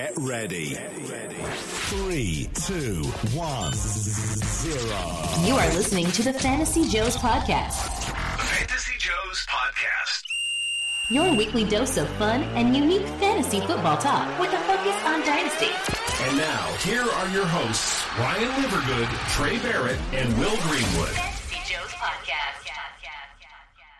[0.00, 0.76] Get ready.
[1.90, 3.02] Three, two,
[3.36, 4.98] one, zero.
[5.44, 7.74] You are listening to the Fantasy Joes Podcast,
[8.38, 10.22] Fantasy Joe's podcast.
[11.10, 15.68] your weekly dose of fun and unique fantasy football talk with a focus on Dynasty.
[16.24, 21.10] And now, here are your hosts, Ryan Livergood, Trey Barrett, and Will Greenwood.
[21.10, 22.60] Fantasy Joes Podcast.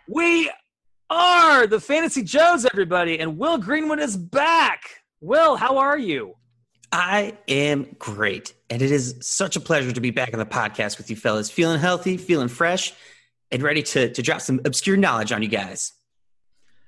[0.08, 0.50] We
[1.10, 4.99] are the Fantasy Joes, everybody, and Will Greenwood is back.
[5.20, 6.34] Will, how are you?
[6.92, 8.54] I am great.
[8.70, 11.50] And it is such a pleasure to be back on the podcast with you fellas.
[11.50, 12.94] Feeling healthy, feeling fresh,
[13.50, 15.92] and ready to, to drop some obscure knowledge on you guys.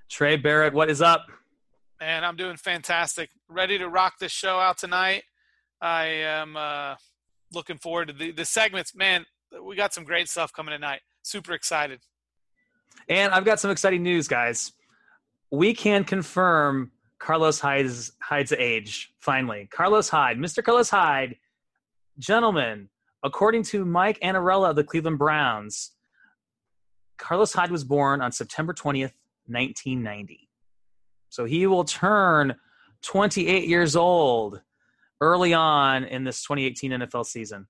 [0.08, 1.26] Trey Barrett, what is up?
[2.00, 3.30] Man, I'm doing fantastic.
[3.48, 5.24] Ready to rock this show out tonight.
[5.80, 6.94] I am uh,
[7.52, 8.94] looking forward to the, the segments.
[8.94, 9.24] Man,
[9.62, 11.00] we got some great stuff coming tonight.
[11.22, 12.00] Super excited.
[13.08, 14.72] And I've got some exciting news, guys.
[15.50, 19.68] We can confirm Carlos Hyde's, Hyde's age, finally.
[19.70, 20.62] Carlos Hyde, Mr.
[20.62, 21.36] Carlos Hyde,
[22.18, 22.88] gentlemen,
[23.22, 25.92] according to Mike Anarella of the Cleveland Browns,
[27.18, 29.14] Carlos Hyde was born on September 20th,
[29.46, 30.48] 1990.
[31.28, 32.56] So he will turn
[33.02, 34.60] 28 years old
[35.20, 37.68] early on in this 2018 NFL season.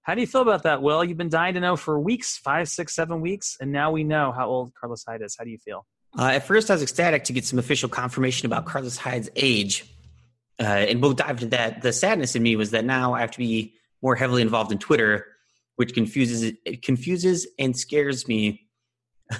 [0.00, 1.04] How do you feel about that, Will?
[1.04, 4.32] You've been dying to know for weeks, five, six, seven weeks, and now we know
[4.32, 5.36] how old Carlos Hyde is.
[5.38, 5.84] How do you feel?
[6.18, 9.84] Uh, at first, I was ecstatic to get some official confirmation about Carlos Hyde's age.
[10.60, 11.82] Uh, and we'll dive into that.
[11.82, 14.78] The sadness in me was that now I have to be more heavily involved in
[14.78, 15.26] Twitter,
[15.76, 18.66] which confuses it confuses and scares me.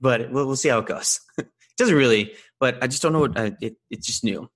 [0.00, 1.20] But we'll, we'll see how it goes.
[1.38, 1.46] it
[1.78, 4.50] doesn't really, but I just don't know what uh, it, it's just new.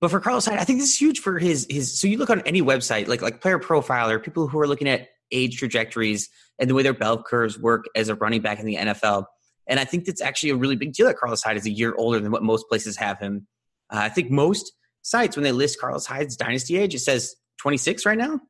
[0.00, 2.00] But for Carlos Hyde, I think this is huge for his his.
[2.00, 5.08] So you look on any website, like like Player Profiler, people who are looking at
[5.30, 8.76] age trajectories and the way their bell curves work as a running back in the
[8.76, 9.26] NFL.
[9.70, 11.94] And I think that's actually a really big deal that Carlos Hyde is a year
[11.96, 13.46] older than what most places have him.
[13.88, 18.04] Uh, I think most sites, when they list Carlos Hyde's dynasty age, it says 26
[18.04, 18.40] right now,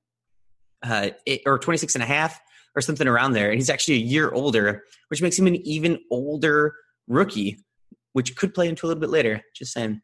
[0.82, 2.40] uh, it, or 26 and a half,
[2.74, 3.50] or something around there.
[3.50, 6.74] And he's actually a year older, which makes him an even older
[7.06, 7.58] rookie,
[8.14, 9.42] which could play into a little bit later.
[9.54, 10.00] Just saying.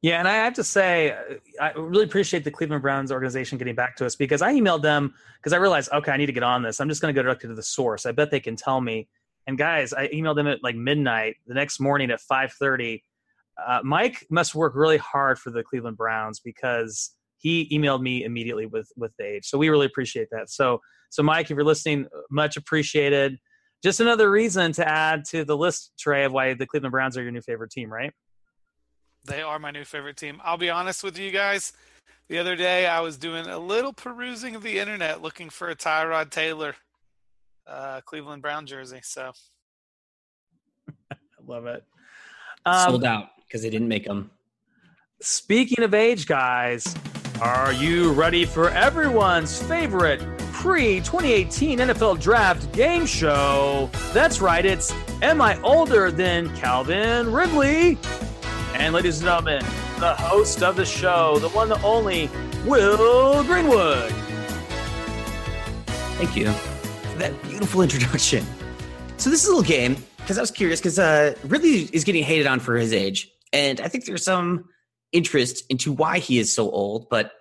[0.00, 3.74] Yeah, and I have to say, uh, I really appreciate the Cleveland Browns organization getting
[3.74, 6.42] back to us because I emailed them because I realized, okay, I need to get
[6.42, 6.80] on this.
[6.80, 8.06] I'm just going to go directly to the source.
[8.06, 9.08] I bet they can tell me.
[9.46, 13.02] And guys, I emailed them at like midnight the next morning at 5:30.
[13.64, 18.66] Uh, Mike must work really hard for the Cleveland Browns because he emailed me immediately
[18.66, 19.46] with with the age.
[19.46, 20.50] So we really appreciate that.
[20.50, 20.80] So
[21.10, 23.38] so Mike, if you're listening, much appreciated.
[23.82, 27.22] Just another reason to add to the list, Trey, of why the Cleveland Browns are
[27.22, 28.12] your new favorite team, right?
[29.24, 30.40] They are my new favorite team.
[30.42, 31.72] I'll be honest with you guys.
[32.28, 35.76] The other day, I was doing a little perusing of the internet looking for a
[35.76, 36.74] Tyrod Taylor
[37.66, 39.00] uh, Cleveland Brown jersey.
[39.02, 39.32] So
[41.10, 41.16] I
[41.46, 41.84] love it.
[42.64, 44.30] Um, Sold out because they didn't make them.
[45.20, 46.94] Speaking of age, guys,
[47.40, 50.20] are you ready for everyone's favorite
[50.52, 53.90] pre 2018 NFL Draft game show?
[54.12, 57.98] That's right, it's Am I Older Than Calvin Ridley?
[58.74, 59.64] And, ladies and gentlemen,
[59.98, 62.28] the host of the show, the one, the only,
[62.66, 64.12] Will Greenwood.
[66.18, 66.75] Thank you for
[67.18, 68.44] that beautiful introduction.
[69.16, 72.22] So this is a little game because I was curious because uh, Ridley is getting
[72.22, 74.68] hated on for his age, and I think there's some
[75.12, 77.08] interest into why he is so old.
[77.08, 77.32] But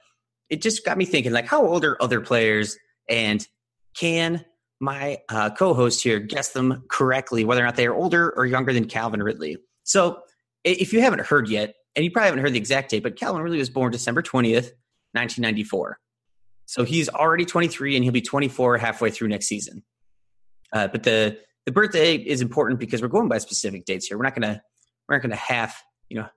[0.49, 2.77] it just got me thinking, like, how old are other players,
[3.09, 3.45] and
[3.97, 4.45] can
[4.79, 8.73] my uh, co-host here guess them correctly, whether or not they are older or younger
[8.73, 9.57] than Calvin Ridley?
[9.83, 10.21] So
[10.63, 13.41] if you haven't heard yet, and you probably haven't heard the exact date, but Calvin
[13.41, 14.73] Ridley was born December twentieth,
[15.13, 15.99] nineteen ninety four.
[16.65, 19.83] So he's already 23 and he'll be 24 halfway through next season.
[20.73, 24.17] Uh, but the the birthday is important because we're going by specific dates here.
[24.17, 24.61] We're not gonna
[25.07, 26.27] we're not gonna half you know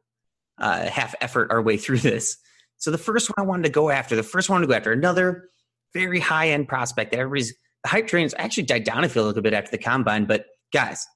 [0.58, 2.36] uh, half effort our way through this.
[2.76, 4.92] So the first one I wanted to go after, the first one to go after,
[4.92, 5.50] another
[5.94, 9.28] very high end prospect that everybody's the hype train's actually died down I feel a
[9.28, 10.26] little bit after the combine.
[10.26, 11.06] But guys,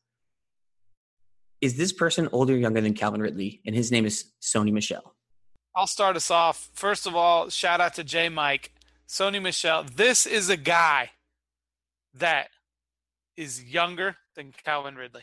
[1.61, 3.61] is this person older or younger than Calvin Ridley?
[3.67, 5.15] And his name is Sony Michel.
[5.75, 6.71] I'll start us off.
[6.75, 8.73] First of all, shout out to J Mike,
[9.13, 9.85] Sony Michel.
[9.95, 11.11] This is a guy
[12.15, 12.49] that
[13.37, 15.21] is younger than Calvin Ridley.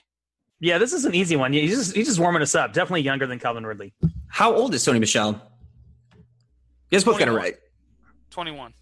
[0.59, 1.53] Yeah, this is an easy one.
[1.53, 2.71] He's just, he's just warming us up.
[2.71, 3.95] Definitely younger than Calvin Ridley.
[4.27, 5.41] How old is Sony Michel?
[6.13, 6.21] You
[6.91, 7.55] guys both got it right.
[8.29, 8.73] 21.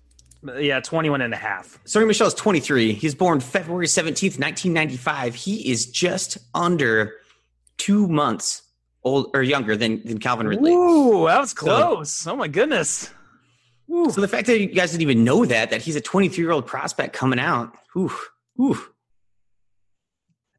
[0.59, 1.81] Yeah, 21 and a half.
[1.85, 2.91] Sony Michel is 23.
[2.91, 5.35] He's born February 17th, 1995.
[5.35, 7.13] He is just under
[7.77, 8.61] two months
[9.05, 10.73] old or younger than, than Calvin Ridley.
[10.73, 12.27] Ooh, that was close.
[12.27, 13.13] oh my goodness.
[13.91, 14.09] Ooh.
[14.09, 16.51] So the fact that you guys didn't even know that, that he's a 23 year
[16.51, 18.11] old prospect coming out, ooh,
[18.59, 18.77] ooh.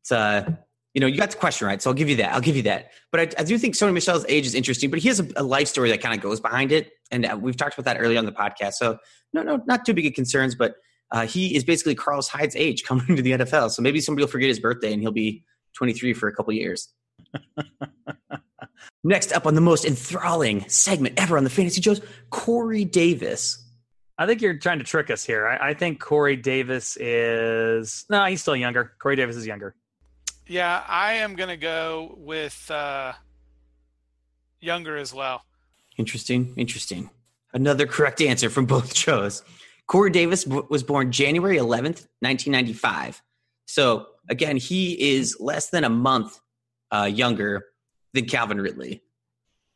[0.01, 0.51] It's, uh,
[0.95, 2.33] you know, you got the question right, so I'll give you that.
[2.33, 2.93] I'll give you that.
[3.13, 5.43] But I, I do think Sony Michel's age is interesting, but he has a, a
[5.43, 8.19] life story that kind of goes behind it, and uh, we've talked about that earlier
[8.19, 8.75] on the podcast.
[8.75, 8.99] So
[9.33, 10.77] no, no, not too big of concerns, but
[11.11, 13.71] uh, he is basically Carlos Hyde's age coming into the NFL.
[13.71, 16.89] So maybe somebody will forget his birthday and he'll be 23 for a couple years.
[19.05, 22.01] Next up on the most enthralling segment ever on the Fantasy Joes,
[22.31, 23.65] Corey Davis.
[24.19, 25.47] I think you're trying to trick us here.
[25.47, 28.93] I, I think Corey Davis is no, he's still younger.
[28.99, 29.75] Corey Davis is younger.
[30.49, 33.13] Yeah, I am going to go with uh,
[34.61, 35.43] younger as well.
[35.97, 36.55] Interesting.
[36.57, 37.11] Interesting.
[37.53, 39.43] Another correct answer from both shows.
[39.87, 43.23] Corey Davis w- was born January 11th, 1995.
[43.67, 46.41] So again, he is less than a month
[46.91, 47.67] uh, younger
[48.21, 49.03] than Calvin Ridley,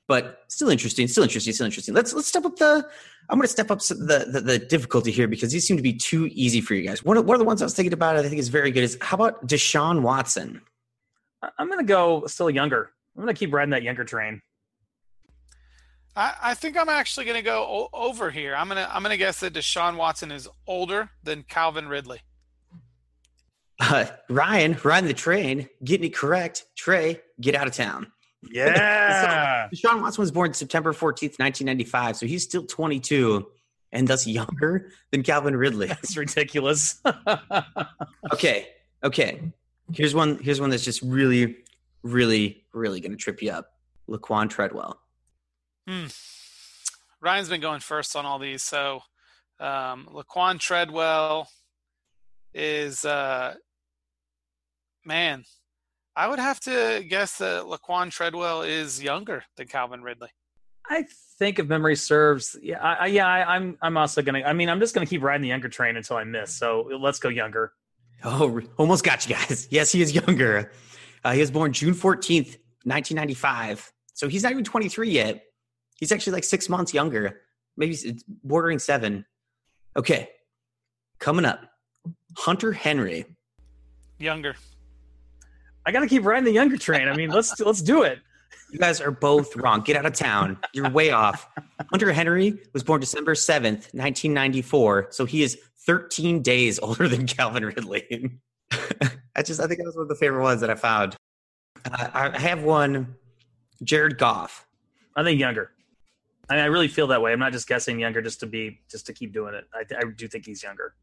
[0.08, 1.08] but still interesting.
[1.08, 1.52] Still interesting.
[1.52, 1.94] Still interesting.
[1.94, 2.88] Let's let's step up the.
[3.30, 3.94] I'm going to step up the,
[4.30, 7.04] the the difficulty here because these seem to be too easy for you guys.
[7.04, 8.82] One of, one of the ones I was thinking about, I think is very good.
[8.82, 10.60] Is how about Deshaun Watson?
[11.40, 12.90] I- I'm going to go still younger.
[13.16, 14.42] I'm going to keep riding that younger train.
[16.16, 18.54] I, I think I'm actually going to go o- over here.
[18.54, 22.20] I'm gonna I'm gonna guess that Deshaun Watson is older than Calvin Ridley.
[23.80, 26.66] Uh, Ryan, riding the train, getting it correct.
[26.76, 28.12] Trey, get out of town.
[28.50, 29.68] Yeah.
[29.74, 33.46] Deshaun Watson was born September 14th, 1995, so he's still 22
[33.92, 35.86] and thus younger than Calvin Ridley.
[35.88, 37.00] That's ridiculous.
[38.32, 38.68] Okay,
[39.04, 39.42] okay.
[39.92, 40.38] Here's one.
[40.38, 41.58] Here's one that's just really,
[42.02, 43.74] really, really going to trip you up.
[44.08, 44.98] Laquan Treadwell.
[45.86, 46.06] Hmm.
[47.20, 49.02] Ryan's been going first on all these, so
[49.60, 51.50] um, Laquan Treadwell
[52.54, 53.54] is uh,
[55.04, 55.44] man.
[56.14, 60.28] I would have to guess that Laquan Treadwell is younger than Calvin Ridley.
[60.88, 61.06] I
[61.38, 64.40] think if memory serves, yeah, I, I, yeah, I, I'm I'm also gonna.
[64.42, 66.52] I mean, I'm just gonna keep riding the younger train until I miss.
[66.54, 67.72] So let's go younger.
[68.24, 69.68] Oh, almost got you guys.
[69.70, 70.72] Yes, he is younger.
[71.24, 73.92] Uh, he was born June 14th, 1995.
[74.14, 75.44] So he's not even 23 yet.
[75.98, 77.40] He's actually like six months younger,
[77.76, 79.24] maybe s- bordering seven.
[79.96, 80.28] Okay,
[81.20, 81.60] coming up,
[82.36, 83.24] Hunter Henry.
[84.18, 84.56] Younger.
[85.84, 87.08] I gotta keep riding the younger train.
[87.08, 88.20] I mean, let's let's do it.
[88.70, 89.82] You guys are both wrong.
[89.82, 90.58] Get out of town.
[90.72, 91.48] You're way off.
[91.90, 95.08] Hunter Henry was born December 7th, 1994.
[95.10, 98.38] So he is 13 days older than Calvin Ridley.
[99.36, 101.16] I just, I think that was one of the favorite ones that I found.
[101.84, 103.14] Uh, I have one,
[103.82, 104.66] Jared Goff.
[105.16, 105.70] I think younger.
[106.48, 107.32] I, mean, I really feel that way.
[107.32, 109.64] I'm not just guessing younger just to be just to keep doing it.
[109.74, 110.94] I, I do think he's younger.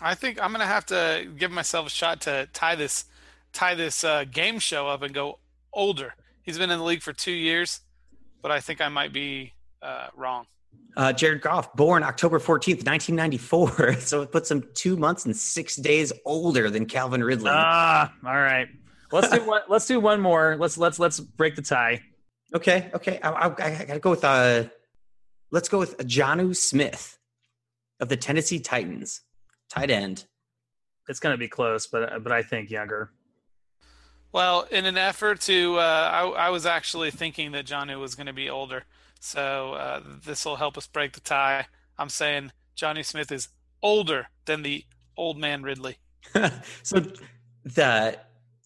[0.00, 3.04] I think I'm gonna have to give myself a shot to tie this
[3.54, 5.38] tie this uh, game show up and go
[5.72, 6.14] older.
[6.42, 7.80] He's been in the league for two years,
[8.42, 10.46] but I think I might be uh, wrong.
[10.96, 13.94] Uh, Jared Goff, born October 14th, 1994.
[14.00, 17.50] So it puts him two months and six days older than Calvin Ridley.
[17.52, 18.68] Ah, all right.
[19.10, 19.62] Let's do one.
[19.68, 20.56] let's do one more.
[20.58, 22.02] Let's let's let's break the tie.
[22.54, 23.20] Okay, okay.
[23.22, 24.64] I, I, I gotta go with uh
[25.50, 27.16] let's go with Jonnu Smith
[28.00, 29.20] of the Tennessee Titans.
[29.70, 30.24] Tight end.
[31.08, 33.10] It's gonna be close, but but I think younger.
[34.34, 38.26] Well, in an effort to, uh, I, I was actually thinking that Johnny was going
[38.26, 38.82] to be older,
[39.20, 41.66] so uh, this will help us break the tie.
[41.96, 43.46] I'm saying Johnny Smith is
[43.80, 44.84] older than the
[45.16, 45.98] old man Ridley.
[46.82, 46.96] so
[47.64, 48.18] the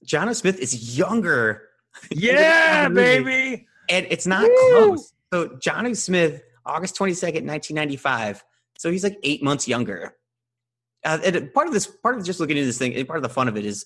[0.06, 1.68] Jonnu Smith is younger.
[2.10, 3.66] Yeah, baby.
[3.90, 4.70] And it's not Woo!
[4.72, 5.12] close.
[5.34, 8.42] So Johnny Smith, August 22nd, 1995.
[8.78, 10.16] So he's like eight months younger.
[11.04, 13.22] Uh, and part of this, part of just looking into this thing, and part of
[13.22, 13.84] the fun of it is,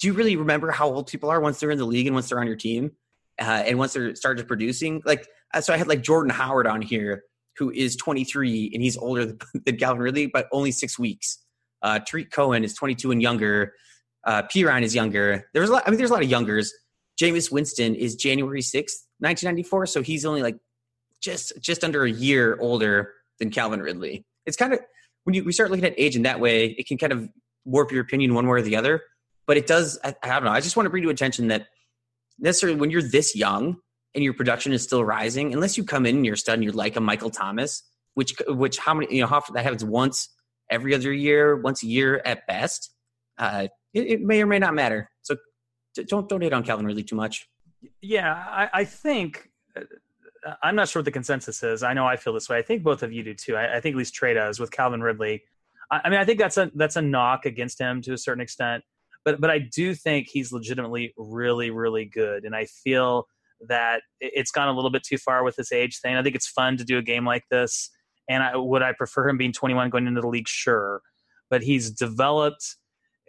[0.00, 2.28] do you really remember how old people are once they're in the league and once
[2.28, 2.92] they're on your team,
[3.40, 5.02] uh, and once they're started producing?
[5.04, 7.24] Like, uh, so I had like Jordan Howard on here,
[7.56, 11.38] who is 23 and he's older than, than Calvin Ridley, but only six weeks.
[11.82, 13.74] Uh, Tarik Cohen is 22 and younger.
[14.24, 14.64] Uh, P.
[14.64, 15.48] Ryan is younger.
[15.54, 15.84] There's a lot.
[15.86, 16.72] I mean, there's a lot of youngers.
[17.20, 20.56] Jameis Winston is January 6th, 1994, so he's only like
[21.20, 24.24] just just under a year older than Calvin Ridley.
[24.46, 24.80] It's kind of
[25.24, 27.28] when you we start looking at age in that way, it can kind of
[27.64, 29.02] warp your opinion one way or the other.
[29.48, 29.98] But it does.
[30.04, 30.52] I, I don't know.
[30.52, 31.66] I just want to bring to attention that
[32.38, 33.78] necessarily when you're this young
[34.14, 36.64] and your production is still rising, unless you come in and you're a stud and
[36.64, 37.82] you're like a Michael Thomas,
[38.14, 40.28] which which how many you know how that happens once
[40.70, 42.94] every other year, once a year at best.
[43.36, 45.10] Uh, it, it may or may not matter.
[45.22, 45.36] So
[46.06, 47.48] don't don't hit on Calvin Ridley too much.
[48.02, 49.82] Yeah, I, I think uh,
[50.62, 51.82] I'm not sure what the consensus is.
[51.82, 52.58] I know I feel this way.
[52.58, 53.56] I think both of you do too.
[53.56, 55.44] I, I think at least Trey does with Calvin Ridley.
[55.90, 58.42] I, I mean, I think that's a that's a knock against him to a certain
[58.42, 58.84] extent,
[59.30, 63.26] but but I do think he's legitimately really really good, and I feel
[63.68, 66.14] that it- it's gone a little bit too far with this age thing.
[66.14, 67.90] I think it's fun to do a game like this,
[68.28, 70.48] and I, would I prefer him being 21 going into the league?
[70.48, 71.02] Sure,
[71.50, 72.76] but he's developed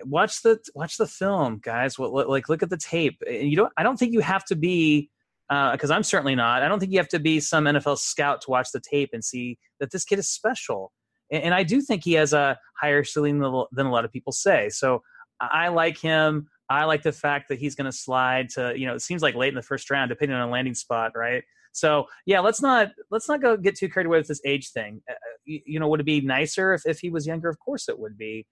[0.06, 1.98] watch the watch the film, guys.
[1.98, 3.22] What, Like look at the tape.
[3.28, 3.74] And You don't.
[3.78, 5.10] I don't think you have to be
[5.50, 6.62] because uh, I'm certainly not.
[6.62, 9.24] I don't think you have to be some NFL scout to watch the tape and
[9.24, 10.92] see that this kid is special.
[11.32, 14.70] And, I do think he has a higher ceiling than a lot of people say.
[14.70, 15.02] So
[15.40, 16.48] I like him.
[16.70, 19.36] I like the fact that he's going to slide to, you know, it seems like
[19.36, 21.44] late in the first round, depending on a landing spot, right?
[21.72, 25.02] So yeah, let's not let's not go get too carried away with this age thing.
[25.10, 25.14] Uh,
[25.46, 27.50] you, you know, would it be nicer if, if he was younger?
[27.50, 28.46] Of course it would be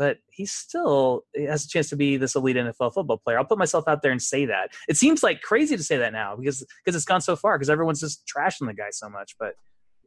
[0.00, 3.36] but he still has a chance to be this elite NFL football player.
[3.36, 4.70] I'll put myself out there and say that.
[4.88, 7.68] It seems like crazy to say that now because because it's gone so far because
[7.68, 9.36] everyone's just trashing the guy so much.
[9.38, 9.56] But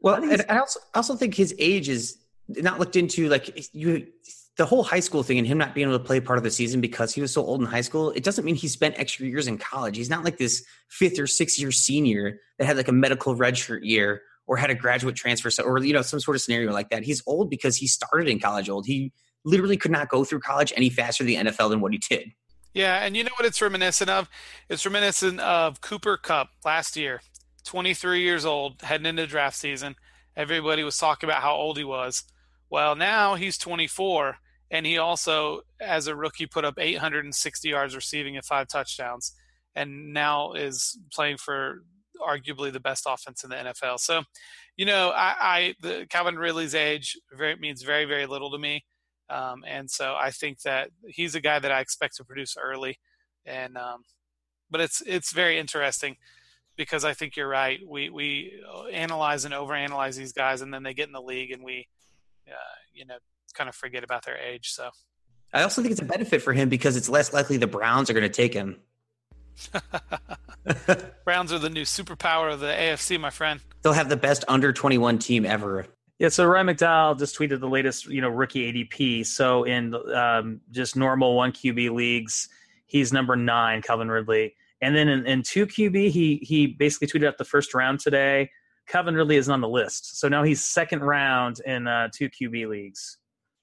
[0.02, 3.30] well, I, and I also I also think his age is not looked into.
[3.30, 4.08] Like you,
[4.58, 6.52] the whole high school thing and him not being able to play part of the
[6.52, 8.12] season because he was so old in high school.
[8.12, 9.98] It doesn't mean he spent extra years in college.
[9.98, 13.80] He's not like this fifth or sixth year senior that had like a medical redshirt
[13.84, 17.04] year or had a graduate transfer or you know some sort of scenario like that.
[17.04, 18.86] He's old because he started in college old.
[18.86, 19.12] He
[19.44, 22.32] literally could not go through college any faster in the NFL than what he did.
[22.74, 24.30] Yeah, and you know what it's reminiscent of?
[24.70, 27.22] It's reminiscent of Cooper Kupp last year,
[27.66, 29.96] 23 years old, heading into draft season.
[30.36, 32.24] Everybody was talking about how old he was.
[32.72, 34.38] Well, now he's 24,
[34.74, 39.36] and he also, as a rookie, put up 860 yards receiving and five touchdowns,
[39.76, 41.84] and now is playing for
[42.20, 44.00] arguably the best offense in the NFL.
[44.00, 44.24] So,
[44.76, 48.84] you know, I, I the Calvin Ridley's age very, means very, very little to me.
[49.30, 52.98] Um, and so I think that he's a guy that I expect to produce early.
[53.46, 54.02] And um,
[54.72, 56.18] but it's it's very interesting
[56.78, 57.80] because I think you're right.
[57.88, 58.60] We we
[58.92, 61.88] analyze and overanalyze these guys, and then they get in the league, and we
[62.48, 63.18] uh, you know
[63.54, 64.70] kind of forget about their age.
[64.72, 64.90] So
[65.54, 68.14] I also think it's a benefit for him because it's less likely the Browns are
[68.14, 68.78] going to take him.
[71.26, 73.60] Browns are the new superpower of the AFC, my friend.
[73.82, 75.86] They'll have the best under 21 team ever.
[76.20, 79.26] Yeah, so Ryan McDowell just tweeted the latest, you know, rookie ADP.
[79.26, 82.50] So in um, just normal one QB leagues,
[82.86, 84.56] he's number nine, Calvin Ridley.
[84.82, 88.50] And then in, in two QB, he he basically tweeted out the first round today.
[88.88, 92.68] Calvin Ridley isn't on the list, so now he's second round in uh, two QB
[92.68, 93.18] leagues.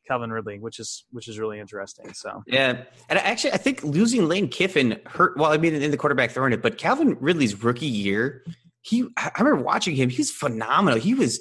[0.07, 2.13] Calvin Ridley, which is which is really interesting.
[2.15, 5.37] So yeah, and actually, I think losing Lane Kiffin hurt.
[5.37, 8.45] Well, I mean, in the quarterback throwing it, but Calvin Ridley's rookie year,
[8.83, 10.09] he I remember watching him.
[10.09, 10.99] He's phenomenal.
[10.99, 11.41] He was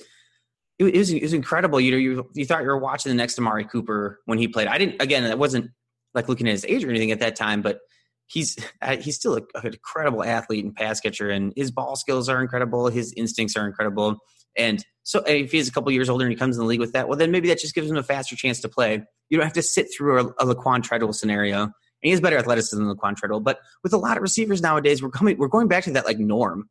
[0.80, 1.82] it was, it was incredible.
[1.82, 4.68] You know, you you thought you were watching the next Amari Cooper when he played.
[4.68, 5.02] I didn't.
[5.02, 5.72] Again, that wasn't
[6.14, 7.80] like looking at his age or anything at that time, but
[8.28, 12.30] he's uh, he's still a, an incredible athlete and pass catcher, and his ball skills
[12.30, 12.88] are incredible.
[12.88, 14.20] His instincts are incredible,
[14.56, 16.94] and so if he's a couple years older and he comes in the league with
[16.94, 19.02] that, well, then maybe that just gives him a faster chance to play.
[19.30, 22.38] You don't have to sit through a, a Laquan Treadwell scenario, and he has better
[22.38, 23.40] athleticism than Laquan Treadwell.
[23.40, 26.20] But with a lot of receivers nowadays, we're coming we're going back to that like
[26.20, 26.70] norm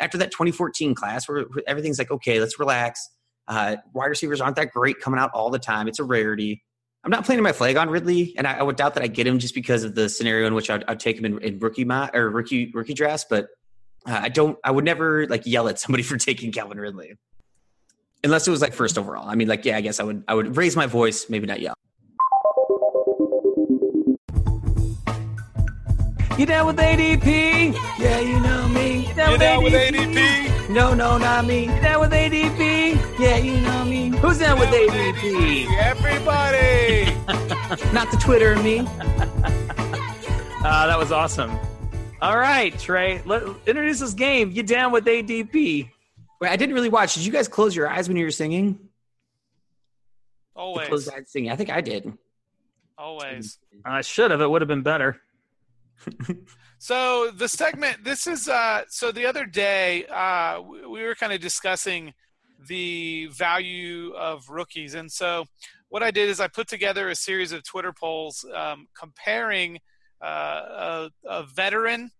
[0.00, 3.08] after that 2014 class where everything's like okay, let's relax
[3.48, 5.88] uh, wide receivers aren't that great coming out all the time.
[5.88, 6.62] It's a rarity.
[7.02, 9.26] I'm not planting my flag on Ridley, and I, I would doubt that I get
[9.26, 11.84] him just because of the scenario in which I'd, I'd take him in, in rookie
[11.84, 13.24] mo- or rookie rookie drafts.
[13.28, 13.48] But
[14.08, 14.58] uh, I don't.
[14.64, 17.16] I would never like yell at somebody for taking Calvin Ridley,
[18.24, 19.28] unless it was like first overall.
[19.28, 20.24] I mean, like yeah, I guess I would.
[20.26, 21.74] I would raise my voice, maybe not yell.
[26.38, 27.74] You down with ADP?
[27.98, 29.08] Yeah, you know me.
[29.08, 29.64] You down, with, down ADP?
[29.64, 30.70] with ADP?
[30.70, 31.62] No, no, not me.
[31.62, 33.18] You down with ADP?
[33.18, 34.10] Yeah, you know me.
[34.18, 35.64] Who's down, down with, with ADP?
[35.64, 35.78] ADP?
[35.80, 37.12] Everybody.
[37.92, 38.78] not the Twitter me.
[38.78, 38.86] uh,
[40.86, 41.58] that was awesome.
[42.20, 44.50] All right, Trey, let, introduce this game.
[44.50, 45.88] You down with ADP?
[46.40, 47.14] Wait, I didn't really watch.
[47.14, 48.78] Did you guys close your eyes when you were singing?
[50.56, 50.88] Always.
[50.88, 51.50] Close eyes singing.
[51.50, 52.12] I think I did.
[52.96, 53.58] Always.
[53.84, 54.40] I should have.
[54.40, 55.20] It would have been better
[56.78, 61.40] so the segment this is uh so the other day uh we were kind of
[61.40, 62.12] discussing
[62.68, 65.44] the value of rookies and so
[65.88, 69.78] what i did is i put together a series of twitter polls um, comparing
[70.22, 72.10] uh, a, a, veteran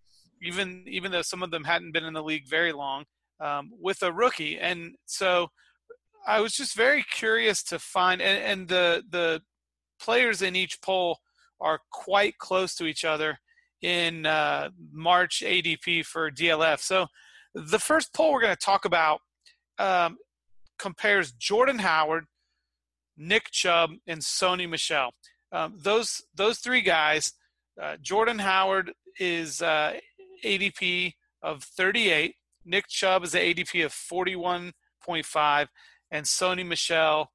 [0.43, 3.05] even even though some of them hadn't been in the league very long
[3.41, 5.49] um, with a rookie and so
[6.27, 9.41] i was just very curious to find and, and the the
[10.01, 11.19] players in each poll
[11.61, 13.39] are quite close to each other
[13.83, 16.81] in uh, March ADP for DLF.
[16.81, 17.07] So
[17.55, 19.21] the first poll we're going to talk about
[19.79, 20.19] um,
[20.79, 22.25] compares Jordan Howard,
[23.17, 25.13] Nick Chubb, and Sony Michel.
[25.51, 27.33] Um, those those three guys.
[27.81, 29.93] Uh, Jordan Howard is uh,
[30.45, 32.35] ADP of 38.
[32.65, 35.67] Nick Chubb is an ADP of 41.5,
[36.11, 37.31] and Sony Michel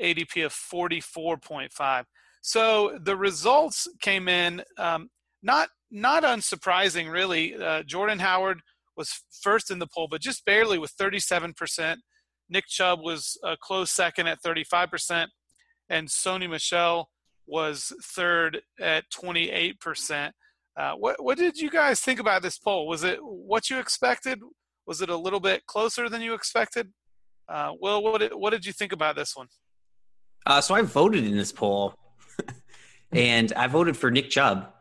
[0.00, 2.04] ADP of 44.5.
[2.40, 5.10] So the results came in um,
[5.42, 7.54] not not unsurprising, really.
[7.54, 8.60] Uh, Jordan Howard
[8.96, 11.96] was first in the poll, but just barely with 37%.
[12.50, 15.28] Nick Chubb was a close second at 35%,
[15.88, 17.08] and Sony Michel
[17.48, 20.30] was third at 28%.
[20.78, 22.86] Uh, what what did you guys think about this poll?
[22.86, 24.40] Was it what you expected?
[24.86, 26.92] Was it a little bit closer than you expected?
[27.48, 29.48] Uh, Will, what did, what did you think about this one?
[30.46, 31.94] Uh, so I voted in this poll,
[33.12, 34.72] and I voted for Nick Chubb.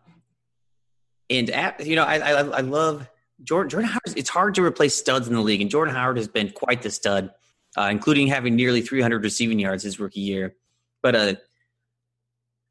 [1.29, 3.09] And at, you know, I, I, I love
[3.43, 3.69] Jordan.
[3.69, 4.17] Jordan Howard.
[4.17, 6.91] It's hard to replace studs in the league, and Jordan Howard has been quite the
[6.91, 7.31] stud,
[7.77, 10.55] uh, including having nearly 300 receiving yards his rookie year.
[11.01, 11.35] But uh,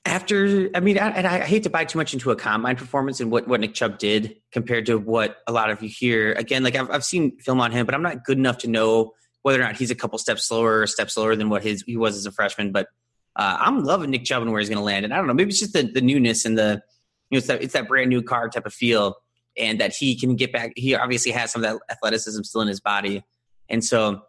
[0.06, 3.20] after, I mean, I, and I hate to buy too much into a combine performance
[3.20, 6.32] and what, what Nick Chubb did compared to what a lot of you hear.
[6.32, 9.12] Again, like I've, I've seen film on him, but I'm not good enough to know
[9.42, 11.82] whether or not he's a couple steps slower or a step slower than what his
[11.86, 12.72] he was as a freshman.
[12.72, 12.88] But
[13.36, 15.04] uh, I'm loving Nick Chubb and where he's going to land.
[15.04, 16.82] And I don't know, maybe it's just the, the newness and the
[17.30, 19.16] you know it's that it's that brand new car type of feel,
[19.56, 20.72] and that he can get back.
[20.76, 23.24] He obviously has some of that athleticism still in his body,
[23.68, 24.22] and so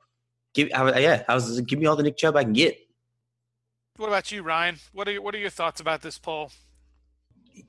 [0.54, 2.78] give I, yeah, I was give me all the Nick Chubb I can get.
[3.98, 4.78] What about you, Ryan?
[4.94, 6.52] What are your, what are your thoughts about this poll?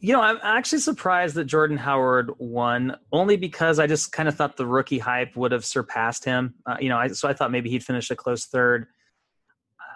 [0.00, 4.36] you know, I'm actually surprised that Jordan Howard won, only because I just kind of
[4.36, 6.54] thought the rookie hype would have surpassed him.
[6.66, 8.86] Uh, you know, I, so I thought maybe he'd finish a close third.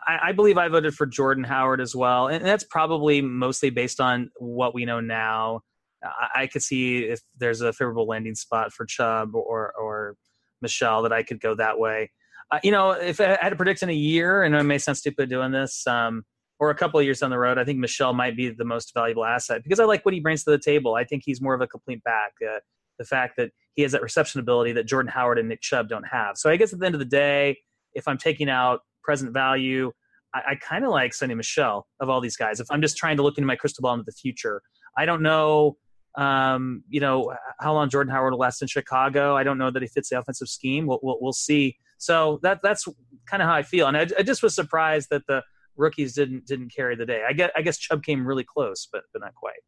[0.06, 4.00] I, I, believe I voted for Jordan Howard as well, and that's probably mostly based
[4.00, 5.60] on what we know now.
[6.02, 10.16] I, I could see if there's a favorable landing spot for Chubb or or
[10.60, 12.10] Michel that I could go that way.
[12.52, 14.98] Uh, you know, if I had to predict in a year, and it may sound
[14.98, 15.86] stupid doing this.
[15.86, 16.24] Um,
[16.60, 18.92] or a couple of years down the road, I think Michel might be the most
[18.94, 20.94] valuable asset because I like what he brings to the table.
[20.94, 22.34] I think he's more of a complete back.
[22.40, 22.60] Uh,
[22.98, 26.04] the fact that he has that reception ability that Jordan Howard and Nick Chubb don't
[26.04, 26.36] have.
[26.36, 27.58] So I guess at the end of the day,
[27.94, 29.90] if I'm taking out present value,
[30.34, 32.60] I, I kind of like Sony Michel of all these guys.
[32.60, 34.62] If I'm just trying to look into my crystal ball into the future,
[34.96, 35.78] I don't know,
[36.16, 39.36] um, you know, how long Jordan Howard will last in Chicago.
[39.36, 40.86] I don't know that he fits the offensive scheme.
[40.86, 41.76] We'll, we'll, we'll see.
[42.02, 42.84] So that that's
[43.26, 45.40] kind of how I feel, and I, I just was surprised that the
[45.76, 47.22] rookies didn't didn't carry the day.
[47.26, 49.60] I guess I guess Chubb came really close, but but not quite.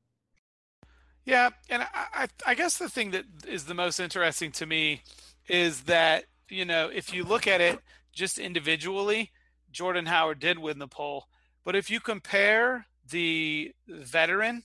[1.24, 5.02] Yeah, and I, I, I guess the thing that is the most interesting to me
[5.48, 7.78] is that you know if you look at it
[8.12, 9.30] just individually,
[9.70, 11.26] Jordan Howard did win the poll,
[11.64, 14.64] but if you compare the veteran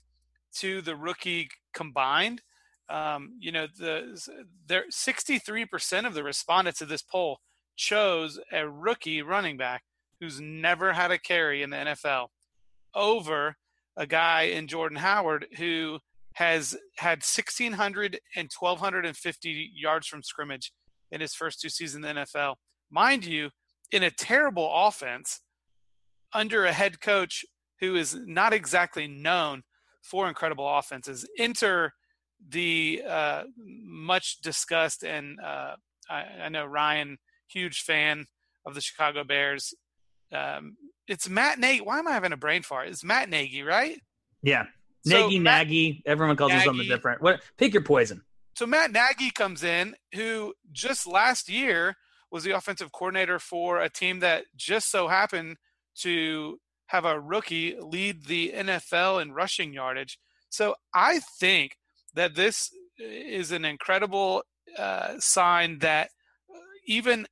[0.55, 2.41] to the rookie combined,
[2.89, 4.19] um, you know the
[4.65, 7.41] there 63% of the respondents of this poll
[7.79, 9.83] chose a rookie running back
[10.19, 12.27] who's never had a carry in the NFL
[12.93, 13.55] over
[13.95, 15.99] a guy in Jordan Howard who
[16.33, 20.73] has had 1,600 and 1,250 yards from scrimmage
[21.11, 22.55] in his first two seasons in the NFL.
[22.91, 23.49] Mind you,
[23.93, 25.39] in a terrible offense
[26.33, 27.45] under a head coach
[27.79, 29.63] who is not exactly known
[30.03, 31.25] for incredible offenses.
[31.37, 31.93] Enter
[32.49, 35.75] the uh, much discussed and uh,
[36.09, 37.17] I, I, know Ryan,
[37.51, 38.25] huge fan
[38.65, 39.73] of the Chicago Bears,
[40.33, 41.81] um, it's Matt Nagy.
[41.81, 42.87] Why am I having a brain fart?
[42.87, 43.99] It's Matt Nagy, right?
[44.41, 44.65] Yeah,
[45.05, 46.03] Nagy, so Matt, Nagy.
[46.05, 47.21] Everyone calls Nagy, him something different.
[47.21, 47.41] What?
[47.57, 48.21] Pick your poison.
[48.55, 51.95] So Matt Nagy comes in, who just last year
[52.31, 55.57] was the offensive coordinator for a team that just so happened
[55.95, 60.19] to have a rookie lead the NFL in rushing yardage.
[60.49, 61.77] So I think
[62.15, 64.43] that this is an incredible
[64.77, 66.09] uh, sign that
[66.85, 67.27] even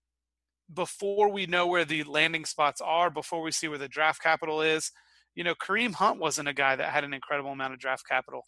[0.73, 4.61] before we know where the landing spots are, before we see where the draft capital
[4.61, 4.91] is.
[5.35, 8.43] You know, Kareem Hunt wasn't a guy that had an incredible amount of draft capital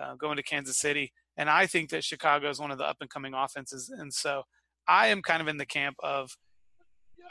[0.00, 1.12] uh, going to Kansas City.
[1.36, 3.88] And I think that Chicago is one of the up and coming offenses.
[3.88, 4.42] And so
[4.86, 6.36] I am kind of in the camp of,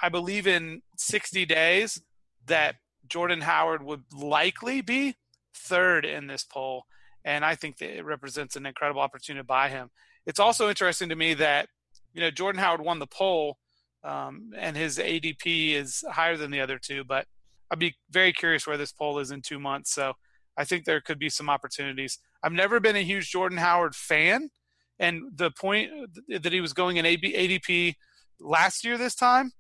[0.02, 2.02] I believe in 60 days
[2.48, 2.76] that
[3.08, 5.16] Jordan Howard would likely be
[5.56, 6.84] third in this poll.
[7.26, 9.90] And I think that it represents an incredible opportunity to buy him.
[10.26, 11.68] It's also interesting to me that,
[12.14, 13.58] you know, Jordan Howard won the poll
[14.04, 17.04] um, and his ADP is higher than the other two.
[17.04, 17.26] But
[17.72, 19.94] I'd be very curious where this poll is in two months.
[19.94, 20.14] So
[20.58, 22.20] I think there could be some opportunities.
[22.44, 24.50] I've never been a huge Jordan Howard fan,
[25.00, 25.90] and the point
[26.28, 27.96] that he was going in ADP
[28.40, 29.52] last year this time,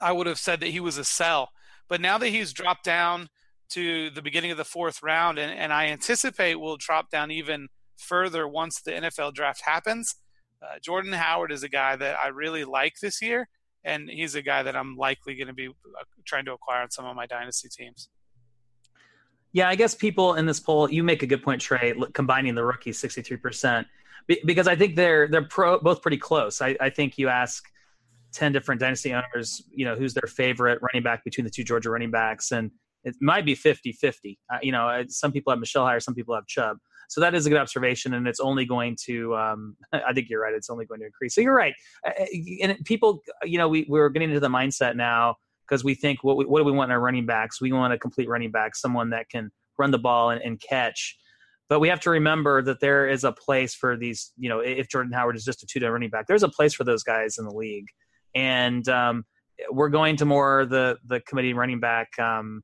[0.00, 1.50] I would have said that he was a sell.
[1.88, 3.28] But now that he's dropped down
[3.70, 7.68] to the beginning of the fourth round, and, and I anticipate will drop down even
[7.96, 10.16] further once the NFL draft happens,
[10.62, 13.48] uh, Jordan Howard is a guy that I really like this year,
[13.84, 16.90] and he's a guy that I'm likely going to be uh, trying to acquire on
[16.90, 18.08] some of my dynasty teams.
[19.52, 22.64] Yeah, I guess people in this poll, you make a good point, Trey, combining the
[22.64, 23.84] rookies 63%,
[24.44, 26.62] because I think they're they're pro, both pretty close.
[26.62, 27.64] I, I think you ask
[28.32, 31.90] 10 different dynasty owners, you know, who's their favorite running back between the two Georgia
[31.90, 32.70] running backs, and
[33.02, 34.38] it might be 50 50.
[34.52, 36.76] Uh, you know, some people have Michel higher, some people have Chubb.
[37.10, 39.36] So that is a good observation, and it's only going to.
[39.36, 40.54] Um, I think you're right.
[40.54, 41.34] It's only going to increase.
[41.34, 41.74] So you're right.
[42.62, 45.36] And people, you know, we we're getting into the mindset now.
[45.68, 47.60] because we think what we, what do we want in our running backs?
[47.60, 51.18] We want a complete running back, someone that can run the ball and, and catch.
[51.68, 54.32] But we have to remember that there is a place for these.
[54.36, 56.84] You know, if Jordan Howard is just a two-down running back, there's a place for
[56.84, 57.86] those guys in the league,
[58.36, 59.24] and um,
[59.70, 62.16] we're going to more the the committee running back.
[62.20, 62.62] Um,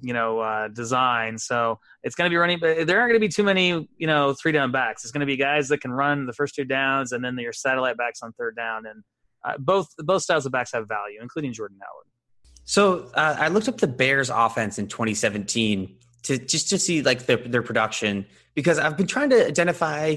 [0.00, 1.38] you know, uh, design.
[1.38, 4.06] So it's going to be running, but there aren't going to be too many, you
[4.06, 5.04] know, three down backs.
[5.04, 7.52] It's going to be guys that can run the first two downs and then your
[7.52, 8.86] satellite backs on third down.
[8.86, 9.02] And
[9.44, 12.06] uh, both both styles of backs have value, including Jordan Howard.
[12.64, 17.26] So uh, I looked up the Bears offense in 2017 to just to see like
[17.26, 20.16] their their production because I've been trying to identify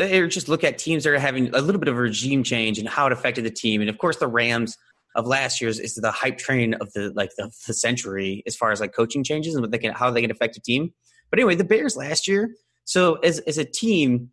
[0.00, 2.78] or just look at teams that are having a little bit of a regime change
[2.78, 3.80] and how it affected the team.
[3.80, 4.76] And of course, the Rams
[5.14, 8.70] of last year's is the hype train of the like the, the century as far
[8.70, 10.92] as like coaching changes and what they can how they can affect a team.
[11.30, 12.54] But anyway, the Bears last year.
[12.84, 14.30] So as as a team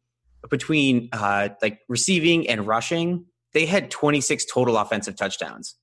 [0.49, 5.75] between uh, like receiving and rushing, they had 26 total offensive touchdowns.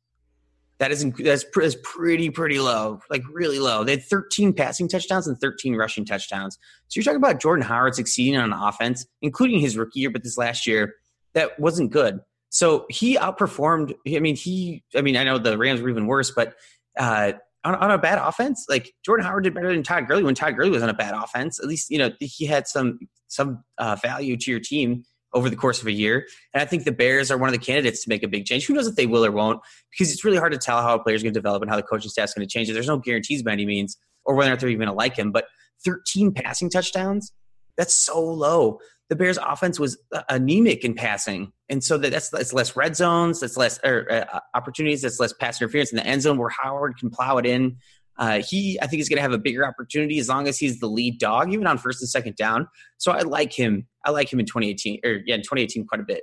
[0.78, 3.85] That is that's, that's pretty pretty low, like really low.
[3.85, 6.59] They had 13 passing touchdowns and 13 rushing touchdowns.
[6.88, 10.37] So you're talking about Jordan Howard succeeding on offense, including his rookie year, but this
[10.37, 10.94] last year
[11.35, 12.20] that wasn't good.
[12.54, 13.94] So he outperformed.
[14.06, 14.84] I mean, he.
[14.94, 16.54] I mean, I know the Rams were even worse, but
[16.96, 17.32] uh,
[17.64, 20.54] on, on, a bad offense, like Jordan Howard did better than Todd Gurley when Todd
[20.54, 21.58] Gurley was on a bad offense.
[21.58, 25.56] At least you know he had some some uh, value to your team over the
[25.56, 26.28] course of a year.
[26.52, 28.66] And I think the Bears are one of the candidates to make a big change.
[28.66, 29.60] Who knows if they will or won't?
[29.90, 31.82] Because it's really hard to tell how a player's going to develop and how the
[31.82, 32.70] coaching staff's going to change.
[32.70, 32.74] It.
[32.74, 35.16] There's no guarantees by any means, or whether or not they're even going to like
[35.16, 35.32] him.
[35.32, 35.46] But
[35.84, 37.32] 13 passing touchdowns,
[37.76, 38.78] that's so low.
[39.10, 42.96] The Bears' offense was uh, anemic in passing, and so that that's that's less red
[42.96, 46.50] zones, that's less er, uh, opportunities, that's less pass interference in the end zone where
[46.62, 47.76] Howard can plow it in.
[48.16, 50.78] Uh, he, I think, is going to have a bigger opportunity as long as he's
[50.78, 52.68] the lead dog, even on first and second down.
[52.98, 53.86] So I like him.
[54.04, 56.22] I like him in 2018, or yeah, in 2018 quite a bit.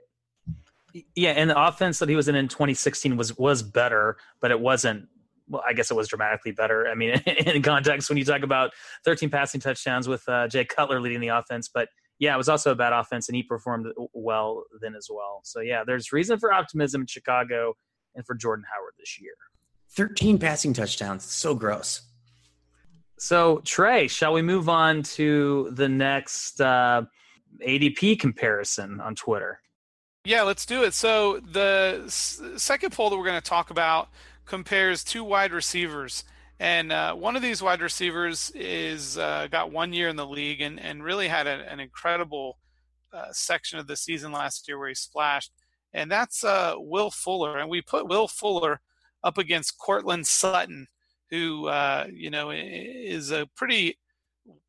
[1.16, 4.60] Yeah, and the offense that he was in in 2016 was was better, but it
[4.60, 5.08] wasn't.
[5.48, 6.88] Well, I guess it was dramatically better.
[6.88, 8.72] I mean, in context, when you talk about
[9.04, 11.90] 13 passing touchdowns with uh, Jay Cutler leading the offense, but
[12.22, 15.42] yeah, it was also a bad offense, and he performed well then as well.
[15.44, 17.74] So yeah, there's reason for optimism in Chicago
[18.14, 19.34] and for Jordan Howard this year.
[19.96, 21.24] 13 passing touchdowns.
[21.26, 22.04] So gross.
[23.18, 27.04] So, Trey, shall we move on to the next uh,
[27.66, 29.60] ADP comparison on Twitter?
[30.24, 30.94] Yeah, let's do it.
[30.94, 34.10] So, the s- second poll that we're going to talk about
[34.46, 36.24] compares two wide receivers.
[36.62, 40.62] And uh, one of these wide receivers is uh, got one year in the league
[40.62, 42.60] and, and really had a, an incredible
[43.12, 45.52] uh, section of the season last year where he splashed.
[45.92, 47.58] And that's uh, Will Fuller.
[47.58, 48.80] And we put Will Fuller
[49.24, 50.86] up against Courtland Sutton,
[51.32, 53.98] who uh, you know is a pretty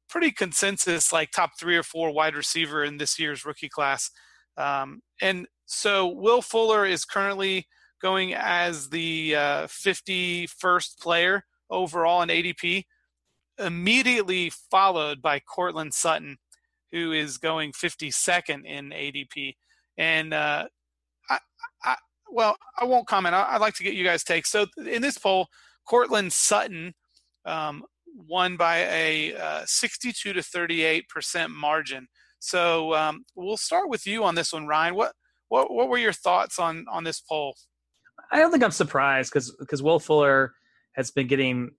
[0.09, 4.11] pretty consensus like top three or four wide receiver in this year's rookie class.
[4.57, 7.67] Um, and so Will Fuller is currently
[8.01, 12.85] going as the uh, 51st player overall in ADP,
[13.59, 16.39] immediately followed by Courtland Sutton,
[16.91, 19.55] who is going 52nd in ADP.
[19.97, 20.67] And uh,
[21.29, 21.39] I,
[21.85, 21.97] I,
[22.31, 23.35] well, I won't comment.
[23.35, 24.47] I, would like to get you guys' take.
[24.47, 25.49] So in this poll,
[25.89, 26.95] Courtland Sutton
[27.45, 32.09] um, won by a uh, 62 to 38 percent margin.
[32.39, 34.95] So um, we'll start with you on this one, Ryan.
[34.95, 35.13] What
[35.49, 37.55] what what were your thoughts on on this poll?
[38.31, 40.53] I don't think I'm surprised because because Will Fuller
[40.93, 41.71] has been getting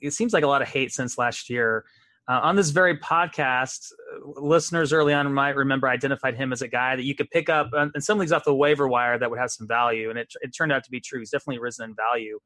[0.00, 1.84] it seems like a lot of hate since last year.
[2.28, 6.66] Uh, on this very podcast, uh, listeners early on might remember identified him as a
[6.66, 9.38] guy that you could pick up and some leagues off the waiver wire that would
[9.38, 11.20] have some value, and it, it turned out to be true.
[11.20, 12.40] He's definitely risen in value,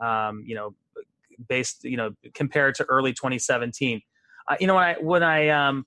[0.00, 0.74] um, you know,
[1.48, 4.00] based you know compared to early 2017.
[4.48, 5.84] Uh, you know when I when I um,